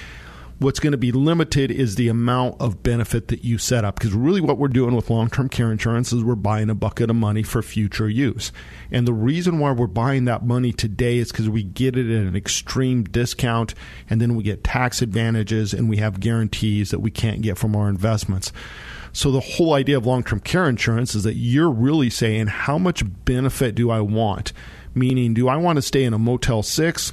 [0.63, 3.97] What's going to be limited is the amount of benefit that you set up.
[3.97, 7.11] Because really, what we're doing with long term care insurance is we're buying a bucket
[7.11, 8.53] of money for future use.
[8.93, 12.29] And the reason why we're buying that money today is because we get it at
[12.29, 13.75] an extreme discount,
[14.09, 17.75] and then we get tax advantages and we have guarantees that we can't get from
[17.75, 18.53] our investments.
[19.13, 22.79] So the whole idea of long term care insurance is that you're really saying, how
[22.79, 24.53] much benefit do I want?
[24.95, 27.13] Meaning, do I want to stay in a Motel 6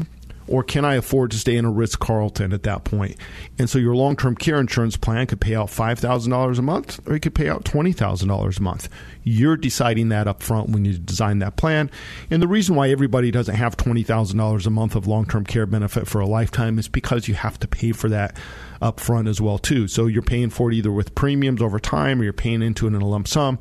[0.49, 3.15] or can I afford to stay in a Ritz Carlton at that point?
[3.59, 7.15] And so your long term care insurance plan could pay out $5,000 a month or
[7.15, 8.89] it could pay out $20,000 a month.
[9.23, 11.91] You're deciding that up front when you design that plan.
[12.31, 16.07] And the reason why everybody doesn't have $20,000 a month of long term care benefit
[16.07, 18.35] for a lifetime is because you have to pay for that
[18.81, 19.87] up front as well too.
[19.87, 22.95] So you're paying for it either with premiums over time or you're paying into it
[22.95, 23.59] in a lump sum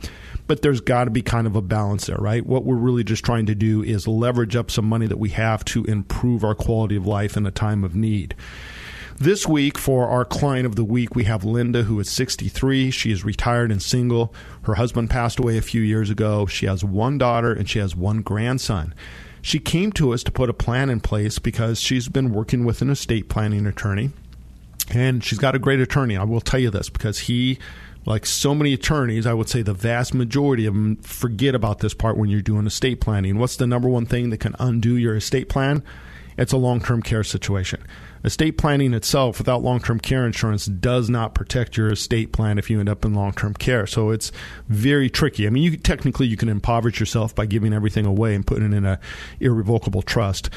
[0.49, 2.45] but there's got to be kind of a balance there, right?
[2.45, 5.65] What we're really just trying to do is leverage up some money that we have
[5.67, 8.35] to improve our quality of life in a time of need.
[9.19, 12.91] This week, for our client of the week, we have Linda, who is 63.
[12.91, 14.33] She is retired and single.
[14.63, 16.47] Her husband passed away a few years ago.
[16.47, 18.95] She has one daughter and she has one grandson.
[19.43, 22.81] She came to us to put a plan in place because she's been working with
[22.81, 24.11] an estate planning attorney.
[24.91, 26.17] And she's got a great attorney.
[26.17, 27.59] I will tell you this because he
[28.07, 31.95] like so many attorneys, I would say the vast majority of them forget about this
[31.95, 33.39] part when you're doing estate planning.
[33.39, 35.83] What's the number one thing that can undo your estate plan?
[36.39, 37.85] It's a long term care situation.
[38.25, 42.71] Estate planning itself, without long term care insurance, does not protect your estate plan if
[42.71, 43.87] you end up in long term care.
[43.87, 44.31] So it's
[44.69, 45.47] very tricky.
[45.47, 48.77] I mean, you technically you can impoverish yourself by giving everything away and putting it
[48.77, 49.01] in a
[49.41, 50.49] irrevocable trust.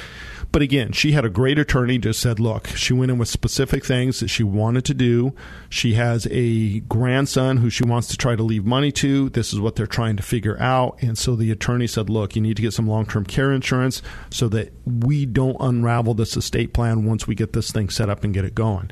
[0.52, 3.86] But again, she had a great attorney, just said, look, she went in with specific
[3.86, 5.34] things that she wanted to do.
[5.70, 9.30] She has a grandson who she wants to try to leave money to.
[9.30, 11.02] This is what they're trying to figure out.
[11.02, 14.02] And so the attorney said, look, you need to get some long term care insurance
[14.30, 18.26] so that we don't unravel this estate plan once we get this thing set up
[18.26, 18.92] and get it going.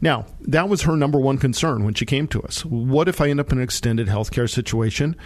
[0.00, 2.64] Now, that was her number one concern when she came to us.
[2.64, 5.16] What if I end up in an extended healthcare situation?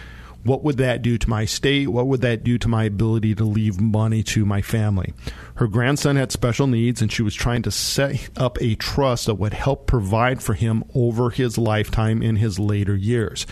[0.43, 1.89] What would that do to my state?
[1.89, 5.13] What would that do to my ability to leave money to my family?
[5.55, 9.35] Her grandson had special needs, and she was trying to set up a trust that
[9.35, 13.45] would help provide for him over his lifetime in his later years.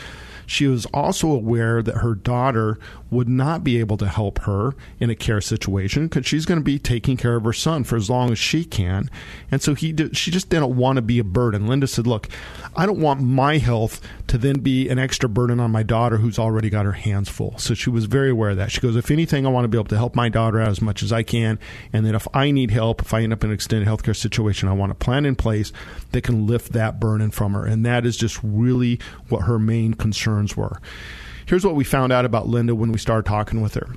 [0.47, 2.79] She was also aware that her daughter
[3.11, 6.63] would not be able to help her in a care situation because she's going to
[6.63, 9.09] be taking care of her son for as long as she can.
[9.51, 11.67] And so he did, she just didn't want to be a burden.
[11.67, 12.27] Linda said, Look,
[12.75, 16.37] I don't want my health to then be an extra burden on my daughter who's
[16.37, 17.57] already got her hands full.
[17.57, 18.71] So she was very aware of that.
[18.71, 20.81] She goes, If anything, I want to be able to help my daughter out as
[20.81, 21.59] much as I can.
[21.91, 24.69] And then if I need help, if I end up in an extended healthcare situation,
[24.69, 25.71] I want a plan in place
[26.11, 27.65] that can lift that burden from her.
[27.65, 30.79] And that is just really what her main concerns were.
[31.49, 33.87] Here's what we found out about Linda when we started talking with her.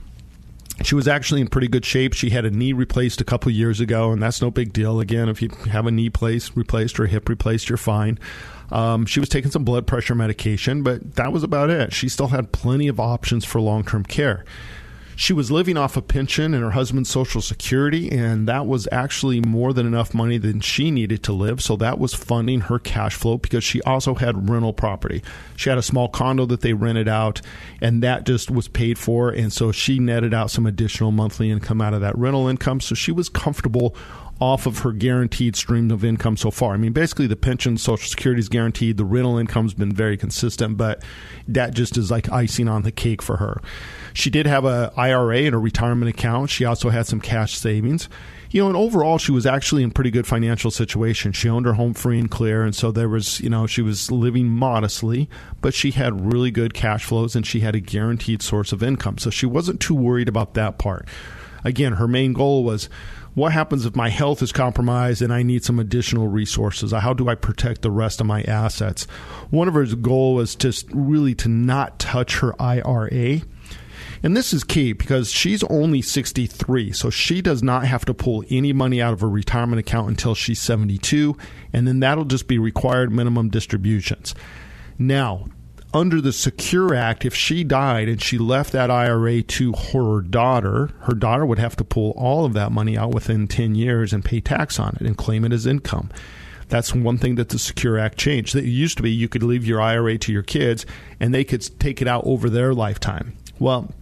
[0.82, 2.14] She was actually in pretty good shape.
[2.14, 5.00] She had a knee replaced a couple years ago, and that's no big deal.
[5.00, 8.18] Again, if you have a knee placed, replaced or a hip replaced, you're fine.
[8.70, 11.92] Um, she was taking some blood pressure medication, but that was about it.
[11.92, 14.46] She still had plenty of options for long term care.
[15.22, 19.40] She was living off a pension and her husband's social security, and that was actually
[19.40, 21.62] more than enough money than she needed to live.
[21.62, 25.22] So that was funding her cash flow because she also had rental property.
[25.54, 27.40] She had a small condo that they rented out,
[27.80, 29.30] and that just was paid for.
[29.30, 32.80] And so she netted out some additional monthly income out of that rental income.
[32.80, 33.94] So she was comfortable
[34.42, 36.74] off of her guaranteed stream of income so far.
[36.74, 38.96] I mean, basically, the pension, Social Security is guaranteed.
[38.96, 41.04] The rental income's been very consistent, but
[41.46, 43.62] that just is like icing on the cake for her.
[44.14, 46.50] She did have a IRA and a retirement account.
[46.50, 48.08] She also had some cash savings
[48.52, 51.32] you know, and overall, she was actually in pretty good financial situation.
[51.32, 54.10] She owned her home free and clear, and so there was, you know, she was
[54.10, 55.30] living modestly,
[55.62, 59.16] but she had really good cash flows and she had a guaranteed source of income.
[59.16, 61.08] So she wasn't too worried about that part.
[61.64, 62.90] Again, her main goal was
[63.34, 66.92] what happens if my health is compromised and I need some additional resources?
[66.92, 69.04] How do I protect the rest of my assets?
[69.50, 73.40] One of her goals was just really to not touch her IRA
[74.22, 78.44] and this is key because she's only 63, so she does not have to pull
[78.50, 81.36] any money out of her retirement account until she's 72,
[81.72, 84.34] and then that'll just be required minimum distributions.
[84.96, 85.48] Now,
[85.94, 90.90] under the Secure Act, if she died and she left that IRA to her daughter,
[91.02, 94.24] her daughter would have to pull all of that money out within 10 years and
[94.24, 96.10] pay tax on it and claim it as income.
[96.68, 98.56] That's one thing that the Secure Act changed.
[98.56, 100.86] It used to be you could leave your IRA to your kids
[101.20, 103.36] and they could take it out over their lifetime.
[103.58, 103.92] Well,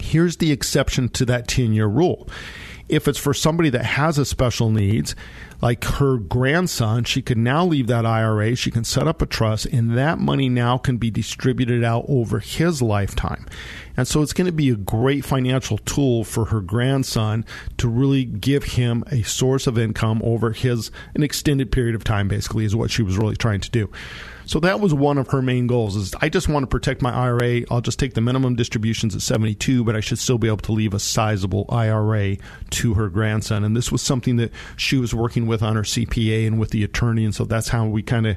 [0.00, 2.28] Here's the exception to that 10 year rule.
[2.88, 5.14] If it's for somebody that has a special needs,
[5.60, 8.56] like her grandson, she could now leave that IRA.
[8.56, 12.38] She can set up a trust, and that money now can be distributed out over
[12.38, 13.46] his lifetime.
[13.96, 17.44] And so it's going to be a great financial tool for her grandson
[17.76, 22.28] to really give him a source of income over his an extended period of time,
[22.28, 23.90] basically, is what she was really trying to do.
[24.46, 27.12] So that was one of her main goals is I just want to protect my
[27.12, 27.62] IRA.
[27.70, 30.72] I'll just take the minimum distributions at 72, but I should still be able to
[30.72, 32.36] leave a sizable IRA
[32.70, 33.64] to her grandson.
[33.64, 36.84] And this was something that she was working with on her CPA and with the
[36.84, 37.24] attorney.
[37.24, 38.36] And so that's how we kind of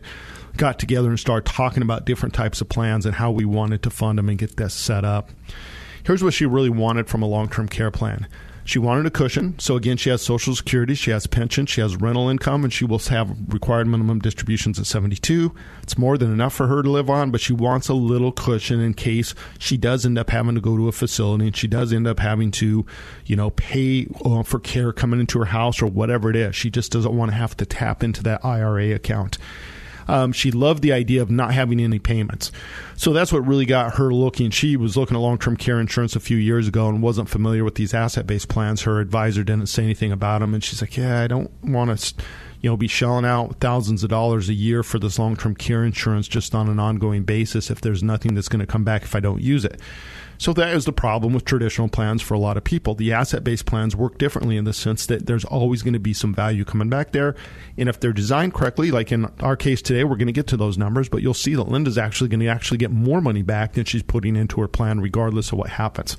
[0.57, 3.89] got together and started talking about different types of plans and how we wanted to
[3.89, 5.29] fund them and get this set up.
[6.05, 8.27] Here's what she really wanted from a long term care plan.
[8.65, 9.59] She wanted a cushion.
[9.59, 12.85] So again, she has Social Security, she has pension, she has rental income, and she
[12.85, 15.53] will have required minimum distributions at 72.
[15.81, 18.79] It's more than enough for her to live on, but she wants a little cushion
[18.79, 21.91] in case she does end up having to go to a facility and she does
[21.91, 22.85] end up having to,
[23.25, 26.55] you know, pay uh, for care coming into her house or whatever it is.
[26.55, 29.37] She just doesn't want to have to tap into that IRA account.
[30.07, 32.51] Um, she loved the idea of not having any payments.
[32.95, 34.49] So that's what really got her looking.
[34.51, 37.63] She was looking at long term care insurance a few years ago and wasn't familiar
[37.63, 38.83] with these asset based plans.
[38.83, 40.53] Her advisor didn't say anything about them.
[40.53, 42.23] And she's like, Yeah, I don't want to
[42.63, 45.83] you know, be shelling out thousands of dollars a year for this long term care
[45.83, 49.15] insurance just on an ongoing basis if there's nothing that's going to come back if
[49.15, 49.81] I don't use it.
[50.43, 52.95] So that is the problem with traditional plans for a lot of people.
[52.95, 56.11] The asset based plans work differently in the sense that there's always going to be
[56.13, 57.37] some value coming back there.
[57.77, 60.57] And if they're designed correctly, like in our case today, we're going to get to
[60.57, 63.71] those numbers, but you'll see that Linda's actually going to actually get more money back
[63.71, 66.17] than she's putting into her plan, regardless of what happens.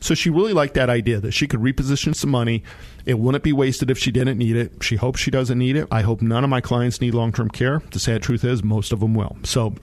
[0.00, 2.64] So she really liked that idea that she could reposition some money.
[3.06, 4.82] It wouldn't be wasted if she didn't need it.
[4.82, 5.86] She hopes she doesn't need it.
[5.92, 7.84] I hope none of my clients need long term care.
[7.92, 9.36] The sad truth is, most of them will.
[9.44, 9.76] So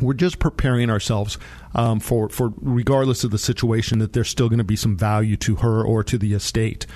[0.00, 1.38] we're just preparing ourselves
[1.74, 5.36] um, for for regardless of the situation that there's still going to be some value
[5.38, 6.86] to her or to the estate.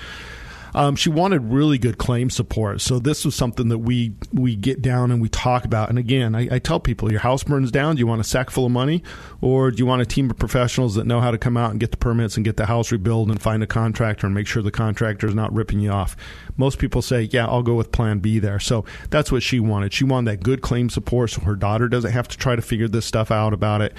[0.75, 4.81] Um, she wanted really good claim support, so this was something that we we get
[4.81, 5.87] down and we talk about.
[5.89, 7.95] And again, I, I tell people, your house burns down.
[7.95, 9.01] Do you want a sack full of money,
[9.39, 11.79] or do you want a team of professionals that know how to come out and
[11.79, 14.61] get the permits and get the house rebuilt and find a contractor and make sure
[14.61, 16.17] the contractor is not ripping you off?
[16.57, 19.93] Most people say, "Yeah, I'll go with Plan B there." So that's what she wanted.
[19.93, 22.89] She wanted that good claim support, so her daughter doesn't have to try to figure
[22.89, 23.93] this stuff out about it.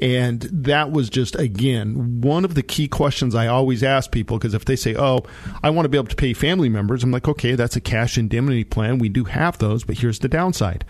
[0.00, 4.54] And that was just again one of the key questions I always ask people because
[4.54, 5.24] if they say, "Oh,
[5.64, 7.04] I want to be able to pay family members.
[7.04, 8.98] I'm like, okay, that's a cash indemnity plan.
[8.98, 10.84] We do have those, but here's the downside.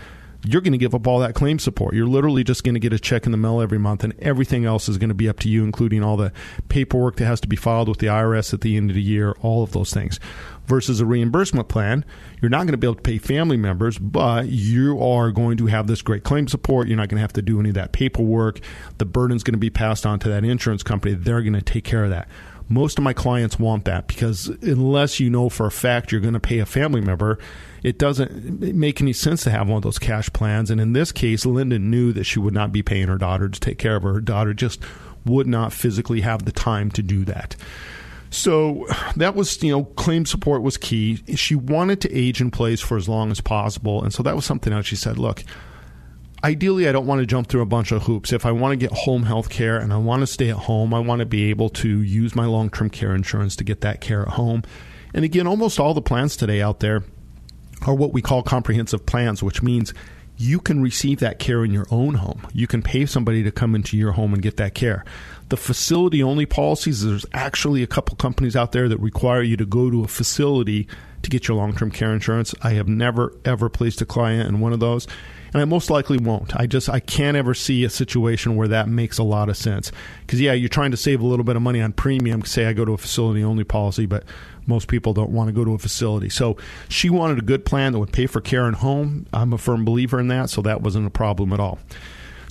[0.44, 1.94] You're going to give up all that claim support.
[1.94, 4.64] You're literally just going to get a check in the mail every month, and everything
[4.64, 6.32] else is going to be up to you, including all the
[6.68, 9.36] paperwork that has to be filed with the IRS at the end of the year,
[9.40, 10.18] all of those things.
[10.66, 12.04] Versus a reimbursement plan,
[12.40, 15.66] you're not going to be able to pay family members, but you are going to
[15.66, 16.88] have this great claim support.
[16.88, 18.58] You're not going to have to do any of that paperwork.
[18.98, 21.14] The burden's going to be passed on to that insurance company.
[21.14, 22.28] They're going to take care of that
[22.68, 26.34] most of my clients want that because unless you know for a fact you're going
[26.34, 27.38] to pay a family member,
[27.82, 30.70] it doesn't make any sense to have one of those cash plans.
[30.70, 33.60] And in this case, Linda knew that she would not be paying her daughter to
[33.60, 34.14] take care of her.
[34.14, 34.80] Her daughter just
[35.24, 37.56] would not physically have the time to do that.
[38.30, 38.86] So
[39.16, 41.22] that was, you know, claim support was key.
[41.36, 44.02] She wanted to age in place for as long as possible.
[44.02, 45.44] And so that was something else she said, look,
[46.44, 48.32] ideally, I don't want to jump through a bunch of hoops.
[48.32, 50.92] If I want to get home health care and I want to stay at home,
[50.94, 54.00] I want to be able to use my long term care insurance to get that
[54.00, 54.62] care at home.
[55.14, 57.04] And again, almost all the plans today out there
[57.86, 59.92] are what we call comprehensive plans, which means
[60.36, 62.46] you can receive that care in your own home.
[62.52, 65.04] You can pay somebody to come into your home and get that care.
[65.52, 69.66] The facility only policies, there's actually a couple companies out there that require you to
[69.66, 70.88] go to a facility
[71.20, 72.54] to get your long term care insurance.
[72.62, 75.06] I have never, ever placed a client in one of those.
[75.52, 76.56] And I most likely won't.
[76.56, 79.92] I just I can't ever see a situation where that makes a lot of sense.
[80.22, 82.46] Because yeah, you're trying to save a little bit of money on premium.
[82.46, 84.24] Say I go to a facility only policy, but
[84.64, 86.30] most people don't want to go to a facility.
[86.30, 86.56] So
[86.88, 89.26] she wanted a good plan that would pay for care and home.
[89.34, 91.78] I'm a firm believer in that, so that wasn't a problem at all.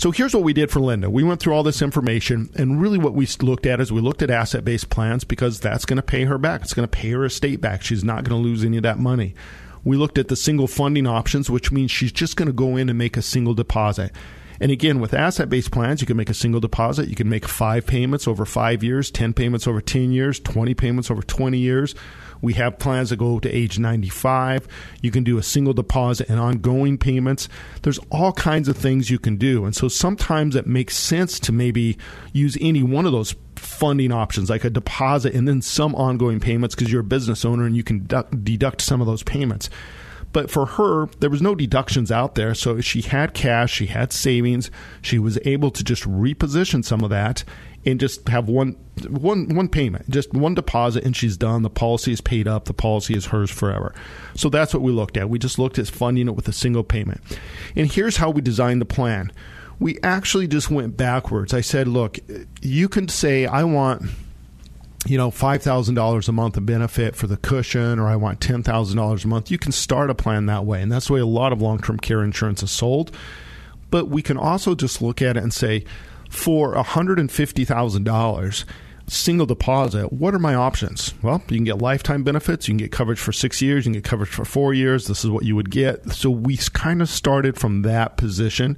[0.02, 1.12] So here's what we did for Linda.
[1.12, 4.24] We went through all this information, and really what we looked at is we looked
[4.24, 6.64] at asset based plans because that's going to pay her back.
[6.64, 7.84] It's going to pay her estate back.
[7.84, 9.36] She's not going to lose any of that money.
[9.84, 12.90] We looked at the single funding options, which means she's just going to go in
[12.90, 14.12] and make a single deposit.
[14.60, 17.08] And again, with asset based plans, you can make a single deposit.
[17.08, 21.12] You can make five payments over five years, 10 payments over 10 years, 20 payments
[21.12, 21.94] over 20 years.
[22.42, 24.68] We have plans that go to age 95.
[25.02, 27.48] You can do a single deposit and ongoing payments.
[27.84, 29.66] There's all kinds of things you can do.
[29.66, 31.98] And so sometimes it makes sense to maybe
[32.34, 36.76] use any one of those funding options, like a deposit and then some ongoing payments
[36.76, 38.08] because you're a business owner and you can
[38.44, 39.70] deduct some of those payments.
[40.34, 42.54] But for her, there was no deductions out there.
[42.54, 44.72] So she had cash, she had savings.
[45.02, 47.44] She was able to just reposition some of that
[47.86, 48.74] and just have one
[49.10, 51.64] one one payment, just one deposit, and she's done.
[51.64, 52.66] The policy is paid up.
[52.66, 53.94] The policy is hers forever.
[54.36, 55.30] So that's what we looked at.
[55.30, 57.22] We just looked at funding it with a single payment.
[57.76, 59.32] And here's how we designed the plan.
[59.80, 61.56] We actually just went backwards.
[61.56, 62.20] I said, look,
[62.62, 64.04] you can say I want
[65.08, 69.28] you know, $5,000 a month of benefit for the cushion, or I want $10,000 a
[69.28, 69.50] month.
[69.52, 70.82] You can start a plan that way.
[70.82, 73.16] And that's the way a lot of long term care insurance is sold.
[73.90, 75.86] But we can also just look at it and say,
[76.30, 78.66] for $150,000
[79.08, 81.14] single deposit, what are my options?
[81.22, 84.02] Well, you can get lifetime benefits, you can get coverage for six years, you can
[84.02, 85.08] get coverage for four years.
[85.08, 86.12] This is what you would get.
[86.12, 88.78] So we kind of started from that position.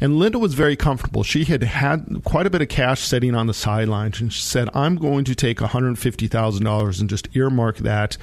[0.00, 1.22] And Linda was very comfortable.
[1.22, 4.68] She had had quite a bit of cash sitting on the sidelines, and she said,
[4.74, 8.16] I'm going to take $150,000 and just earmark that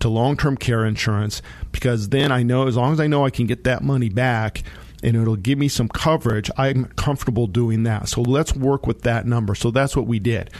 [0.00, 3.30] to long term care insurance because then I know, as long as I know I
[3.30, 4.62] can get that money back,
[5.02, 8.08] and it'll give me some coverage, I'm comfortable doing that.
[8.08, 9.54] So let's work with that number.
[9.54, 10.50] So that's what we did.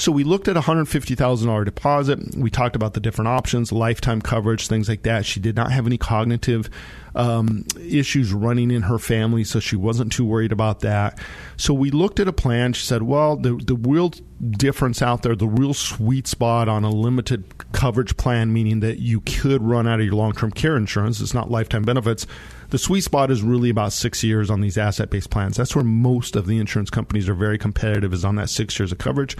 [0.00, 2.34] So we looked at a $150,000 deposit.
[2.34, 5.26] We talked about the different options, lifetime coverage, things like that.
[5.26, 6.70] She did not have any cognitive
[7.14, 11.18] um, issues running in her family, so she wasn't too worried about that.
[11.58, 12.72] So we looked at a plan.
[12.72, 14.14] She said, well, the, the real
[14.52, 19.20] difference out there, the real sweet spot on a limited coverage plan, meaning that you
[19.20, 22.26] could run out of your long term care insurance, it's not lifetime benefits
[22.70, 25.56] the sweet spot is really about six years on these asset based plans.
[25.56, 28.92] That's where most of the insurance companies are very competitive, is on that six years
[28.92, 29.36] of coverage.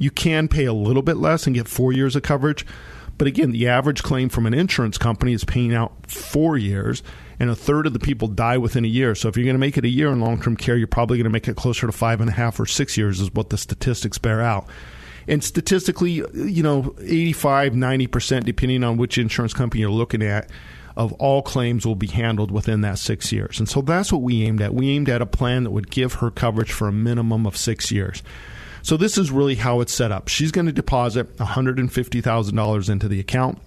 [0.00, 2.64] You can pay a little bit less and get four years of coverage.
[3.18, 7.02] But again, the average claim from an insurance company is paying out four years,
[7.38, 9.14] and a third of the people die within a year.
[9.14, 11.18] So if you're going to make it a year in long term care, you're probably
[11.18, 13.50] going to make it closer to five and a half or six years, is what
[13.50, 14.66] the statistics bear out.
[15.28, 20.50] And statistically, you know, 85, 90%, depending on which insurance company you're looking at,
[20.96, 23.58] of all claims will be handled within that six years.
[23.58, 24.72] And so that's what we aimed at.
[24.72, 27.92] We aimed at a plan that would give her coverage for a minimum of six
[27.92, 28.22] years.
[28.82, 30.28] So this is really how it's set up.
[30.28, 33.58] She's going to deposit $150,000 into the account.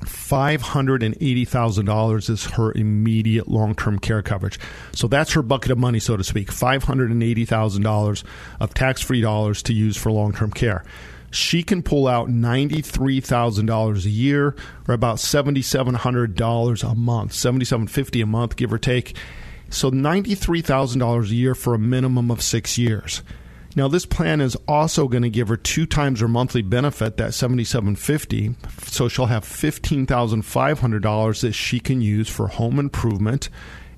[0.00, 4.58] $580,000 is her immediate long term care coverage.
[4.92, 6.52] So that's her bucket of money, so to speak.
[6.52, 8.24] $580,000
[8.60, 10.84] of tax free dollars to use for long term care
[11.30, 14.54] she can pull out $93,000 a year
[14.88, 19.16] or about $7,700 a month, 7,750 a month, give or take.
[19.68, 23.22] So $93,000 a year for a minimum of six years.
[23.76, 27.34] Now, this plan is also going to give her two times her monthly benefit, that
[27.34, 28.54] 7,750.
[28.84, 33.50] So she'll have $15,500 that she can use for home improvement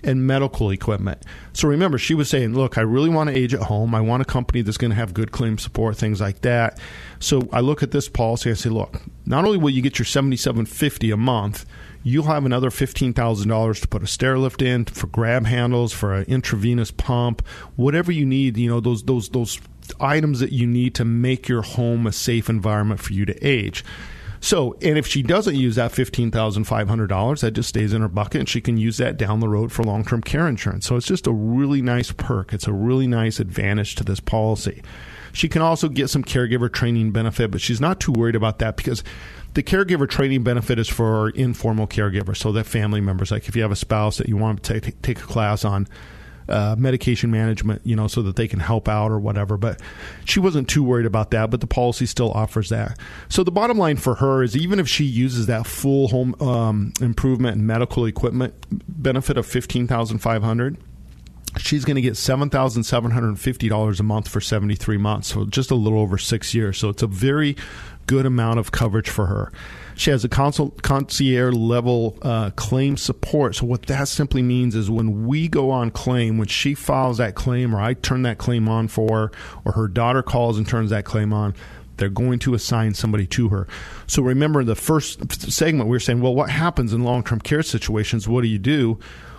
[0.04, 1.22] and medical equipment.
[1.52, 3.94] So remember, she was saying, Look, I really want to age at home.
[3.94, 6.78] I want a company that's going to have good claim support, things like that.
[7.20, 9.98] So I look at this policy and I say, Look, not only will you get
[9.98, 11.66] your seventy-seven fifty a month,
[12.02, 16.24] you'll have another $15,000 to put a stair lift in, for grab handles, for an
[16.24, 17.46] intravenous pump,
[17.76, 19.60] whatever you need, you know, those, those, those
[20.00, 23.84] items that you need to make your home a safe environment for you to age.
[24.40, 28.48] So, and if she doesn't use that $15,500, that just stays in her bucket and
[28.48, 30.86] she can use that down the road for long term care insurance.
[30.86, 32.52] So, it's just a really nice perk.
[32.52, 34.82] It's a really nice advantage to this policy.
[35.32, 38.76] She can also get some caregiver training benefit, but she's not too worried about that
[38.76, 39.02] because
[39.54, 43.62] the caregiver training benefit is for informal caregivers, so that family members, like if you
[43.62, 45.88] have a spouse that you want to take, take a class on
[46.48, 49.56] uh, medication management, you know, so that they can help out or whatever.
[49.56, 49.80] But
[50.24, 52.98] she wasn't too worried about that, but the policy still offers that.
[53.28, 56.92] So the bottom line for her is even if she uses that full home um,
[57.00, 58.54] improvement and medical equipment
[58.88, 60.78] benefit of fifteen thousand five hundred
[61.58, 66.18] she's going to get $7,750 a month for 73 months, so just a little over
[66.18, 66.78] six years.
[66.78, 67.56] So it's a very
[68.06, 69.52] good amount of coverage for her.
[69.94, 73.56] She has a concierge level uh, claim support.
[73.56, 77.34] So what that simply means is when we go on claim, when she files that
[77.34, 79.32] claim, or I turn that claim on for, her,
[79.64, 81.54] or her daughter calls and turns that claim on,
[81.96, 83.66] they're going to assign somebody to her.
[84.06, 87.62] So remember the first segment we were saying, well, what happens in long term care
[87.62, 88.28] situations?
[88.28, 88.98] What do you do?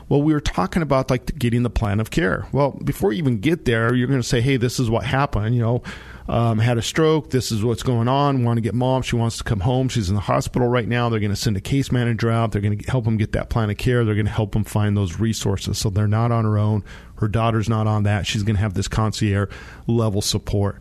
[0.09, 2.47] Well, we were talking about like getting the plan of care.
[2.51, 5.55] Well, before you even get there, you're going to say, hey, this is what happened.
[5.55, 5.83] You know,
[6.27, 7.29] um, had a stroke.
[7.29, 8.43] This is what's going on.
[8.43, 9.03] Want to get mom.
[9.03, 9.87] She wants to come home.
[9.87, 11.09] She's in the hospital right now.
[11.09, 12.51] They're going to send a case manager out.
[12.51, 14.03] They're going to help them get that plan of care.
[14.03, 15.77] They're going to help them find those resources.
[15.77, 16.83] So they're not on her own.
[17.17, 18.25] Her daughter's not on that.
[18.25, 19.51] She's going to have this concierge
[19.87, 20.79] level support.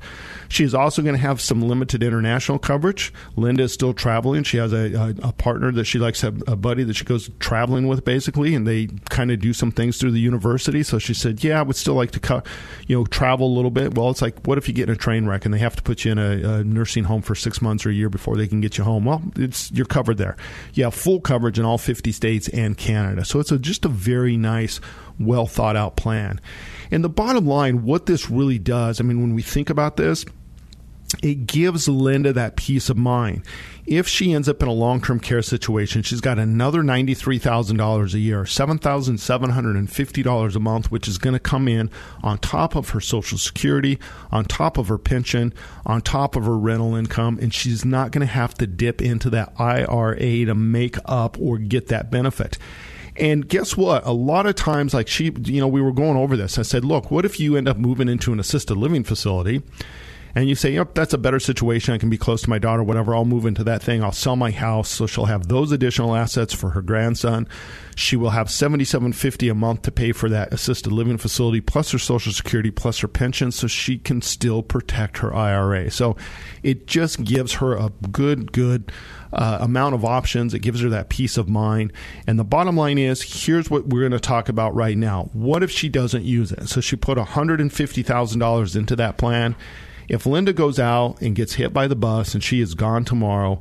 [0.49, 3.13] She's also going to have some limited international coverage.
[3.37, 4.43] Linda is still traveling.
[4.43, 7.31] She has a, a, a partner that she likes, a, a buddy that she goes
[7.39, 10.83] traveling with, basically, and they kind of do some things through the university.
[10.83, 12.43] So she said, "Yeah, I would still like to, co-
[12.87, 14.99] you know, travel a little bit." Well, it's like, what if you get in a
[14.99, 17.61] train wreck and they have to put you in a, a nursing home for six
[17.61, 19.05] months or a year before they can get you home?
[19.05, 20.37] Well, it's you're covered there.
[20.75, 23.25] You have full coverage in all 50 states and Canada.
[23.25, 24.81] So it's a, just a very nice
[25.19, 26.41] well thought out plan.
[26.91, 30.25] And the bottom line, what this really does, I mean, when we think about this,
[31.23, 33.43] it gives Linda that peace of mind.
[33.87, 38.19] If she ends up in a long term care situation, she's got another $93,000 a
[38.19, 41.91] year, $7,750 a month, which is going to come in
[42.23, 43.99] on top of her Social Security,
[44.31, 45.55] on top of her pension,
[45.87, 49.31] on top of her rental income, and she's not going to have to dip into
[49.31, 52.59] that IRA to make up or get that benefit.
[53.17, 54.07] And guess what?
[54.07, 56.59] A lot of times, like she, you know, we were going over this.
[56.59, 59.63] I said, look, what if you end up moving into an assisted living facility?
[60.35, 61.95] And you say, yep, that's a better situation.
[61.95, 63.15] I can be close to my daughter, whatever.
[63.15, 64.05] I'll move into that thing.
[64.05, 64.89] I'll sell my house.
[64.89, 67.49] So she'll have those additional assets for her grandson.
[67.97, 71.91] She will have seventy-seven fifty a month to pay for that assisted living facility, plus
[71.91, 75.91] her social security, plus her pension, so she can still protect her IRA.
[75.91, 76.17] So
[76.63, 78.93] it just gives her a good, good
[79.33, 80.55] uh, amount of options.
[80.55, 81.93] It gives her that peace of mind.
[82.27, 85.31] And the bottom line is here's what we're going to talk about right now.
[85.33, 86.69] What if she doesn't use it?
[86.69, 89.57] So she put $150,000 into that plan.
[90.09, 93.61] If Linda goes out and gets hit by the bus and she is gone tomorrow,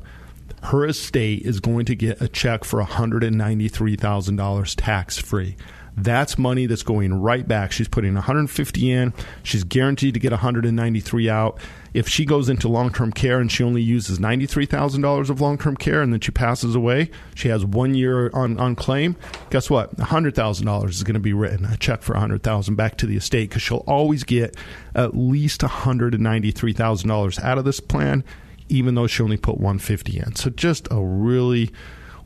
[0.62, 5.56] her estate is going to get a check for $193,000 tax free.
[6.02, 7.72] That's money that's going right back.
[7.72, 9.12] She's putting 150 in.
[9.42, 11.58] She's guaranteed to get 193 out.
[11.94, 16.12] If she goes into long-term care and she only uses $93,000 of long-term care and
[16.12, 19.16] then she passes away, she has 1 year on on claim.
[19.50, 19.96] Guess what?
[19.96, 23.62] $100,000 is going to be written, a check for 100,000 back to the estate cuz
[23.62, 24.56] she'll always get
[24.94, 28.24] at least $193,000 out of this plan
[28.68, 30.34] even though she only put 150 in.
[30.34, 31.70] So just a really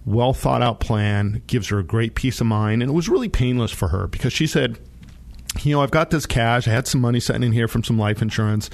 [0.05, 2.83] well thought out plan, gives her a great peace of mind.
[2.83, 4.79] And it was really painless for her because she said,
[5.61, 6.67] you know, I've got this cash.
[6.67, 8.71] I had some money sitting in here from some life insurance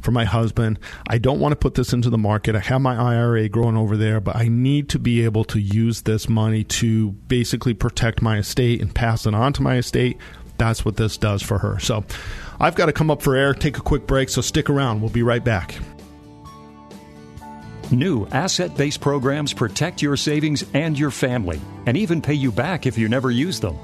[0.00, 0.78] for my husband.
[1.08, 2.54] I don't want to put this into the market.
[2.54, 6.02] I have my IRA growing over there, but I need to be able to use
[6.02, 10.18] this money to basically protect my estate and pass it on to my estate.
[10.58, 11.78] That's what this does for her.
[11.80, 12.04] So
[12.60, 14.28] I've got to come up for air, take a quick break.
[14.28, 15.00] So stick around.
[15.00, 15.78] We'll be right back.
[17.94, 22.86] New asset based programs protect your savings and your family, and even pay you back
[22.86, 23.78] if you never use them.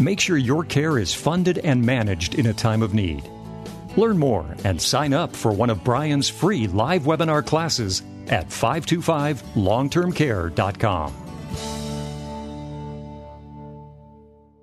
[0.00, 3.22] Make sure your care is funded and managed in a time of need.
[3.96, 11.21] Learn more and sign up for one of Brian's free live webinar classes at 525longtermcare.com.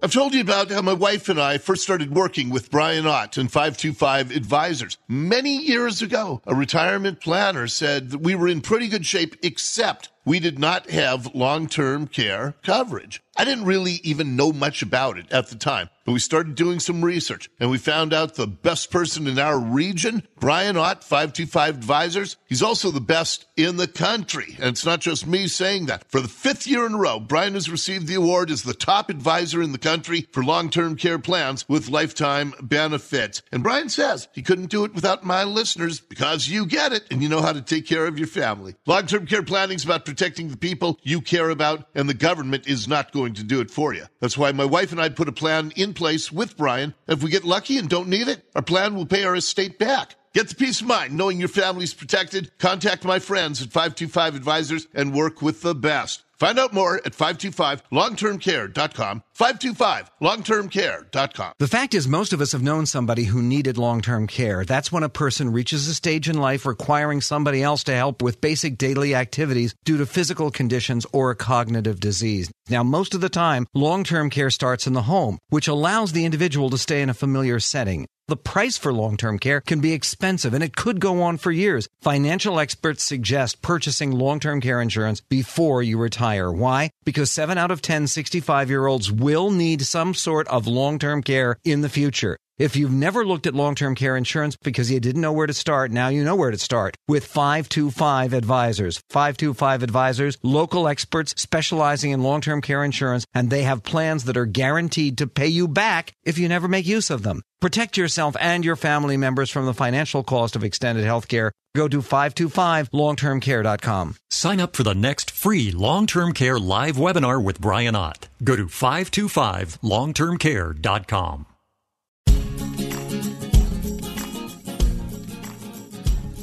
[0.02, 3.36] I've told you about how my wife and I first started working with Brian Ott
[3.36, 4.98] and 525 Advisors.
[5.10, 10.08] Many years ago, a retirement planner said that we were in pretty good shape, except
[10.24, 13.22] we did not have long term care coverage.
[13.36, 16.80] I didn't really even know much about it at the time, but we started doing
[16.80, 21.76] some research and we found out the best person in our region, Brian Ott, 525
[21.76, 22.36] Advisors.
[22.48, 24.56] He's also the best in the country.
[24.58, 26.10] And it's not just me saying that.
[26.10, 29.12] For the fifth year in a row, Brian has received the award as the top
[29.12, 33.44] advisor in the country for long term care plans with lifetime benefits.
[33.52, 37.22] And Brian says he couldn't do it without my listeners because you get it and
[37.22, 38.74] you know how to take care of your family.
[38.88, 42.68] Long term care planning is about protecting the people you care about, and the government
[42.68, 44.06] is not going to do it for you.
[44.22, 46.96] That's why my wife and I put a plan in place with Brian.
[47.08, 50.16] If we get lucky and don't need it, our plan will pay our estate back.
[50.34, 52.58] Get the peace of mind knowing your family's protected.
[52.58, 56.24] Contact my friends at 525 Advisors and work with the best.
[56.40, 59.24] Find out more at 525longtermcare.com.
[59.38, 61.54] 525longtermcare.com.
[61.60, 64.64] The fact is, most of us have known somebody who needed long term care.
[64.64, 68.40] That's when a person reaches a stage in life requiring somebody else to help with
[68.40, 72.50] basic daily activities due to physical conditions or a cognitive disease.
[72.70, 76.26] Now, most of the time, long term care starts in the home, which allows the
[76.26, 78.08] individual to stay in a familiar setting.
[78.28, 81.52] The price for long term care can be expensive and it could go on for
[81.52, 81.88] years.
[82.02, 86.52] Financial experts suggest purchasing long term care insurance before you retire.
[86.52, 86.92] Why?
[87.06, 91.24] Because 7 out of 10 65 year olds will need some sort of long term
[91.24, 92.38] care in the future.
[92.60, 95.54] If you've never looked at long term care insurance because you didn't know where to
[95.54, 99.02] start, now you know where to start with 525 Advisors.
[99.10, 104.36] 525 Advisors, local experts specializing in long term care insurance, and they have plans that
[104.36, 107.42] are guaranteed to pay you back if you never make use of them.
[107.62, 111.54] Protect yourself and your family members from the financial cost of extended health care.
[111.78, 114.16] Go to 525longtermcare.com.
[114.30, 118.28] Sign up for the next free long term care live webinar with Brian Ott.
[118.44, 121.46] Go to 525longtermcare.com.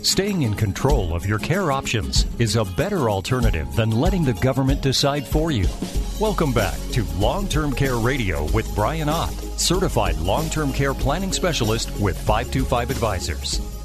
[0.06, 4.80] Staying in control of your care options is a better alternative than letting the government
[4.80, 5.66] decide for you.
[6.20, 11.32] Welcome back to Long Term Care Radio with Brian Ott, certified long term care planning
[11.32, 13.75] specialist with 525 Advisors.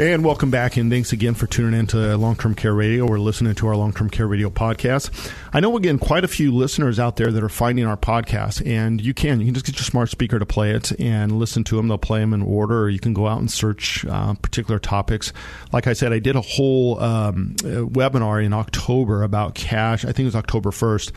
[0.00, 3.18] And welcome back, and thanks again for tuning in to Long Term Care Radio or
[3.18, 5.30] listening to our Long Term Care Radio podcast.
[5.52, 8.98] I know again quite a few listeners out there that are finding our podcast, and
[8.98, 9.40] you can.
[9.40, 11.88] You can just get your smart speaker to play it and listen to them.
[11.88, 15.34] They'll play them in order, or you can go out and search uh, particular topics.
[15.70, 20.06] Like I said, I did a whole um, uh, webinar in October about cash.
[20.06, 21.12] I think it was October 1st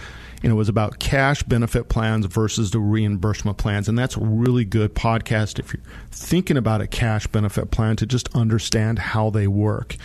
[0.51, 3.87] it was about cash benefit plans versus the reimbursement plans.
[3.87, 8.05] And that's a really good podcast if you're thinking about a cash benefit plan to
[8.05, 9.95] just understand how they work.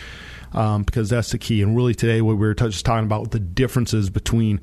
[0.51, 1.61] Um, because that's the key.
[1.61, 4.59] And really, today, what we were just talking about the differences between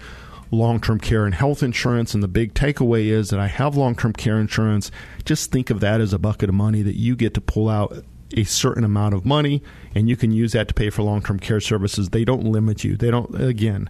[0.51, 2.15] long term care and health insurance.
[2.15, 4.91] And the big takeaway is that I have long term care insurance.
[5.25, 7.97] Just think of that as a bucket of money that you get to pull out
[8.33, 9.63] a certain amount of money
[9.95, 12.11] and you can use that to pay for long term care services.
[12.11, 12.97] They don't limit you.
[12.97, 13.89] They don't, again,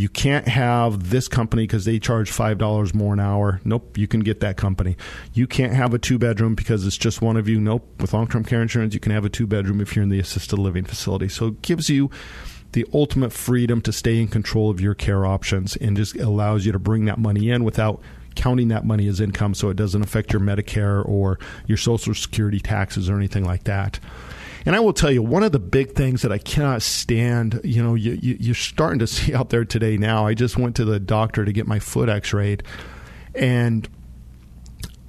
[0.00, 3.60] you can't have this company because they charge $5 more an hour.
[3.64, 4.96] Nope, you can get that company.
[5.34, 7.60] You can't have a two bedroom because it's just one of you.
[7.60, 10.08] Nope, with long term care insurance, you can have a two bedroom if you're in
[10.08, 11.28] the assisted living facility.
[11.28, 12.10] So it gives you
[12.72, 16.72] the ultimate freedom to stay in control of your care options and just allows you
[16.72, 18.00] to bring that money in without
[18.36, 22.58] counting that money as income so it doesn't affect your Medicare or your Social Security
[22.58, 24.00] taxes or anything like that.
[24.66, 27.82] And I will tell you, one of the big things that I cannot stand, you
[27.82, 30.26] know, you, you, you're starting to see out there today now.
[30.26, 32.62] I just went to the doctor to get my foot x rayed.
[33.34, 33.88] And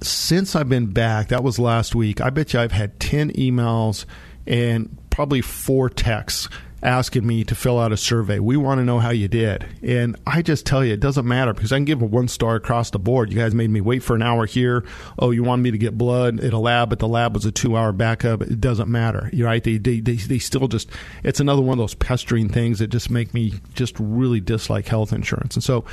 [0.00, 4.04] since I've been back, that was last week, I bet you I've had 10 emails
[4.46, 6.48] and probably four texts
[6.82, 8.38] asking me to fill out a survey.
[8.38, 9.66] We want to know how you did.
[9.82, 12.56] And I just tell you, it doesn't matter because I can give a one star
[12.56, 13.30] across the board.
[13.30, 14.84] You guys made me wait for an hour here.
[15.18, 17.52] Oh, you wanted me to get blood at a lab, but the lab was a
[17.52, 18.42] two hour backup.
[18.42, 19.30] It doesn't matter.
[19.32, 19.62] You're right.
[19.62, 20.90] They, they, they, they still just,
[21.22, 25.12] it's another one of those pestering things that just make me just really dislike health
[25.12, 25.54] insurance.
[25.54, 25.84] And so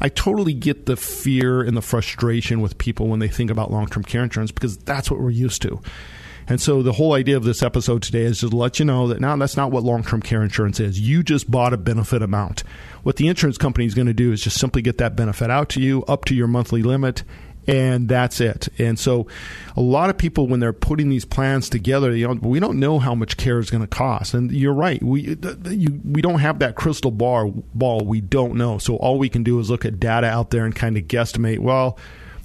[0.00, 3.86] I totally get the fear and the frustration with people when they think about long
[3.86, 5.80] term care insurance because that's what we're used to.
[6.48, 9.20] And so the whole idea of this episode today is to let you know that
[9.20, 10.98] now that's not what long term care insurance is.
[10.98, 12.64] You just bought a benefit amount.
[13.02, 15.68] What the insurance company is going to do is just simply get that benefit out
[15.70, 17.22] to you up to your monthly limit
[17.68, 18.68] and that's it.
[18.78, 19.26] And so,
[19.76, 22.98] a lot of people when they're putting these plans together, you know, we don't know
[22.98, 24.32] how much care is going to cost.
[24.32, 25.36] And you're right, we
[25.68, 27.62] you, we don't have that crystal ball.
[27.74, 28.78] Ball, we don't know.
[28.78, 31.58] So all we can do is look at data out there and kind of guesstimate.
[31.58, 31.98] Well,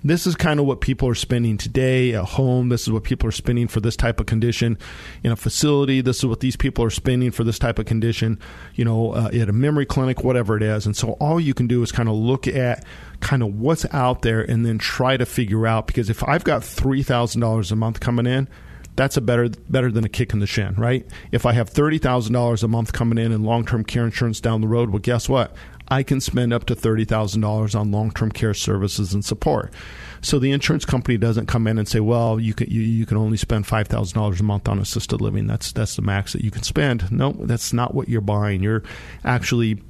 [0.03, 2.69] this is kind of what people are spending today at home.
[2.69, 4.77] This is what people are spending for this type of condition
[5.23, 6.01] in a facility.
[6.01, 8.39] This is what these people are spending for this type of condition,
[8.75, 10.85] you know, uh, at a memory clinic, whatever it is.
[10.85, 12.85] And so all you can do is kind of look at
[13.21, 16.61] kind of what's out there and then try to figure out because if I've got
[16.61, 18.49] $3,000 a month coming in,
[18.95, 21.05] that's a better better than a kick in the shin, right?
[21.31, 24.39] If I have thirty thousand dollars a month coming in in long term care insurance
[24.39, 25.55] down the road, well, guess what?
[25.87, 29.73] I can spend up to $30,000 on long term care services and support.
[30.21, 33.17] So the insurance company doesn't come in and say, well, you can, you, you can
[33.17, 35.47] only spend $5,000 a month on assisted living.
[35.47, 37.11] That's, that's the max that you can spend.
[37.11, 38.63] No, that's not what you're buying.
[38.63, 38.83] You're
[39.25, 39.81] actually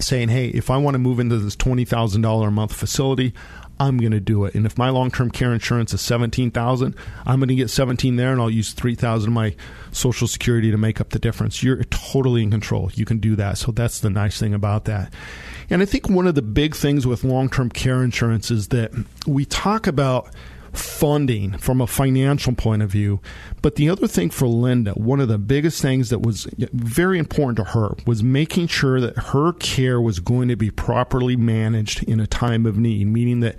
[0.00, 3.34] saying, hey, if I want to move into this $20,000 a month facility,
[3.80, 4.54] I'm going to do it.
[4.54, 6.94] And if my long-term care insurance is 17,000,
[7.26, 9.54] I'm going to get 17 there and I'll use 3,000 of my
[9.92, 11.62] social security to make up the difference.
[11.62, 12.90] You're totally in control.
[12.94, 13.58] You can do that.
[13.58, 15.12] So that's the nice thing about that.
[15.70, 18.92] And I think one of the big things with long-term care insurance is that
[19.26, 20.30] we talk about
[20.78, 23.20] funding from a financial point of view.
[23.62, 27.56] But the other thing for Linda, one of the biggest things that was very important
[27.58, 32.20] to her was making sure that her care was going to be properly managed in
[32.20, 33.56] a time of need, meaning that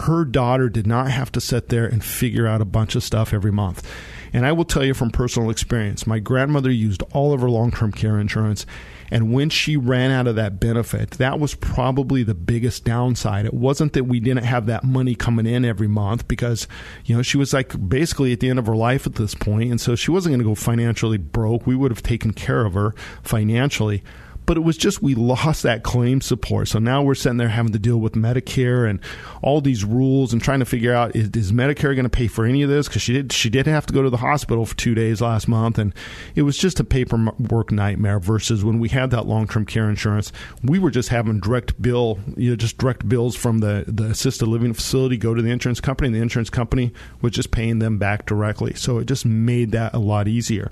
[0.00, 3.32] her daughter did not have to sit there and figure out a bunch of stuff
[3.32, 3.86] every month.
[4.32, 7.70] And I will tell you from personal experience, my grandmother used all of her long
[7.70, 8.64] term care insurance.
[9.12, 13.44] And when she ran out of that benefit, that was probably the biggest downside.
[13.44, 16.66] It wasn't that we didn't have that money coming in every month because,
[17.04, 19.70] you know, she was like basically at the end of her life at this point,
[19.70, 21.66] And so she wasn't going to go financially broke.
[21.66, 24.02] We would have taken care of her financially
[24.46, 26.68] but it was just we lost that claim support.
[26.68, 29.00] So now we're sitting there having to deal with Medicare and
[29.40, 32.44] all these rules and trying to figure out is, is Medicare going to pay for
[32.44, 32.88] any of this?
[32.88, 35.48] Because she did she did have to go to the hospital for two days last
[35.48, 35.94] month, and
[36.34, 38.18] it was just a paperwork nightmare.
[38.18, 40.32] Versus when we had that long term care insurance,
[40.62, 44.46] we were just having direct bill, you know, just direct bills from the the assisted
[44.46, 47.98] living facility go to the insurance company, and the insurance company was just paying them
[47.98, 48.74] back directly.
[48.74, 50.70] So it just made that a lot easier.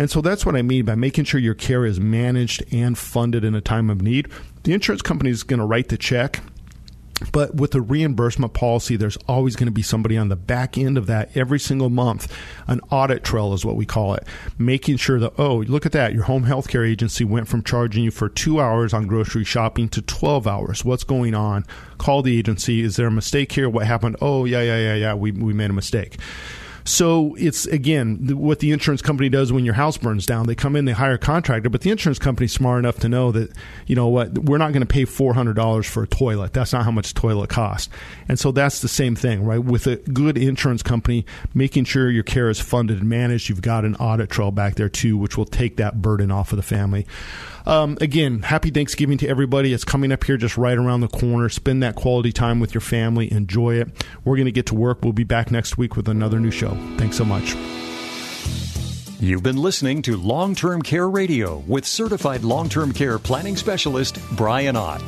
[0.00, 3.44] And so that's what I mean by making sure your care is managed and funded
[3.44, 4.28] in a time of need.
[4.62, 6.40] The insurance company is going to write the check.
[7.32, 10.96] But with a reimbursement policy, there's always going to be somebody on the back end
[10.96, 12.34] of that every single month.
[12.66, 14.26] An audit trail is what we call it.
[14.56, 16.14] Making sure that, oh, look at that.
[16.14, 19.90] Your home health care agency went from charging you for two hours on grocery shopping
[19.90, 20.82] to 12 hours.
[20.82, 21.66] What's going on?
[21.98, 22.80] Call the agency.
[22.80, 23.68] Is there a mistake here?
[23.68, 24.16] What happened?
[24.22, 25.12] Oh, yeah, yeah, yeah, yeah.
[25.12, 26.16] We, we made a mistake.
[26.84, 30.46] So it's again what the insurance company does when your house burns down.
[30.46, 33.32] They come in, they hire a contractor, but the insurance company's smart enough to know
[33.32, 33.50] that
[33.86, 36.52] you know what we're not going to pay four hundred dollars for a toilet.
[36.52, 37.88] That's not how much toilet costs.
[38.28, 39.58] And so that's the same thing, right?
[39.58, 43.84] With a good insurance company, making sure your care is funded and managed, you've got
[43.84, 47.06] an audit trail back there too, which will take that burden off of the family.
[47.66, 49.72] Um, again, happy Thanksgiving to everybody.
[49.72, 51.48] It's coming up here just right around the corner.
[51.48, 53.30] Spend that quality time with your family.
[53.32, 53.88] Enjoy it.
[54.24, 55.02] We're going to get to work.
[55.02, 56.70] We'll be back next week with another new show.
[56.96, 57.54] Thanks so much.
[59.20, 64.18] You've been listening to Long Term Care Radio with certified long term care planning specialist
[64.32, 65.02] Brian Ott.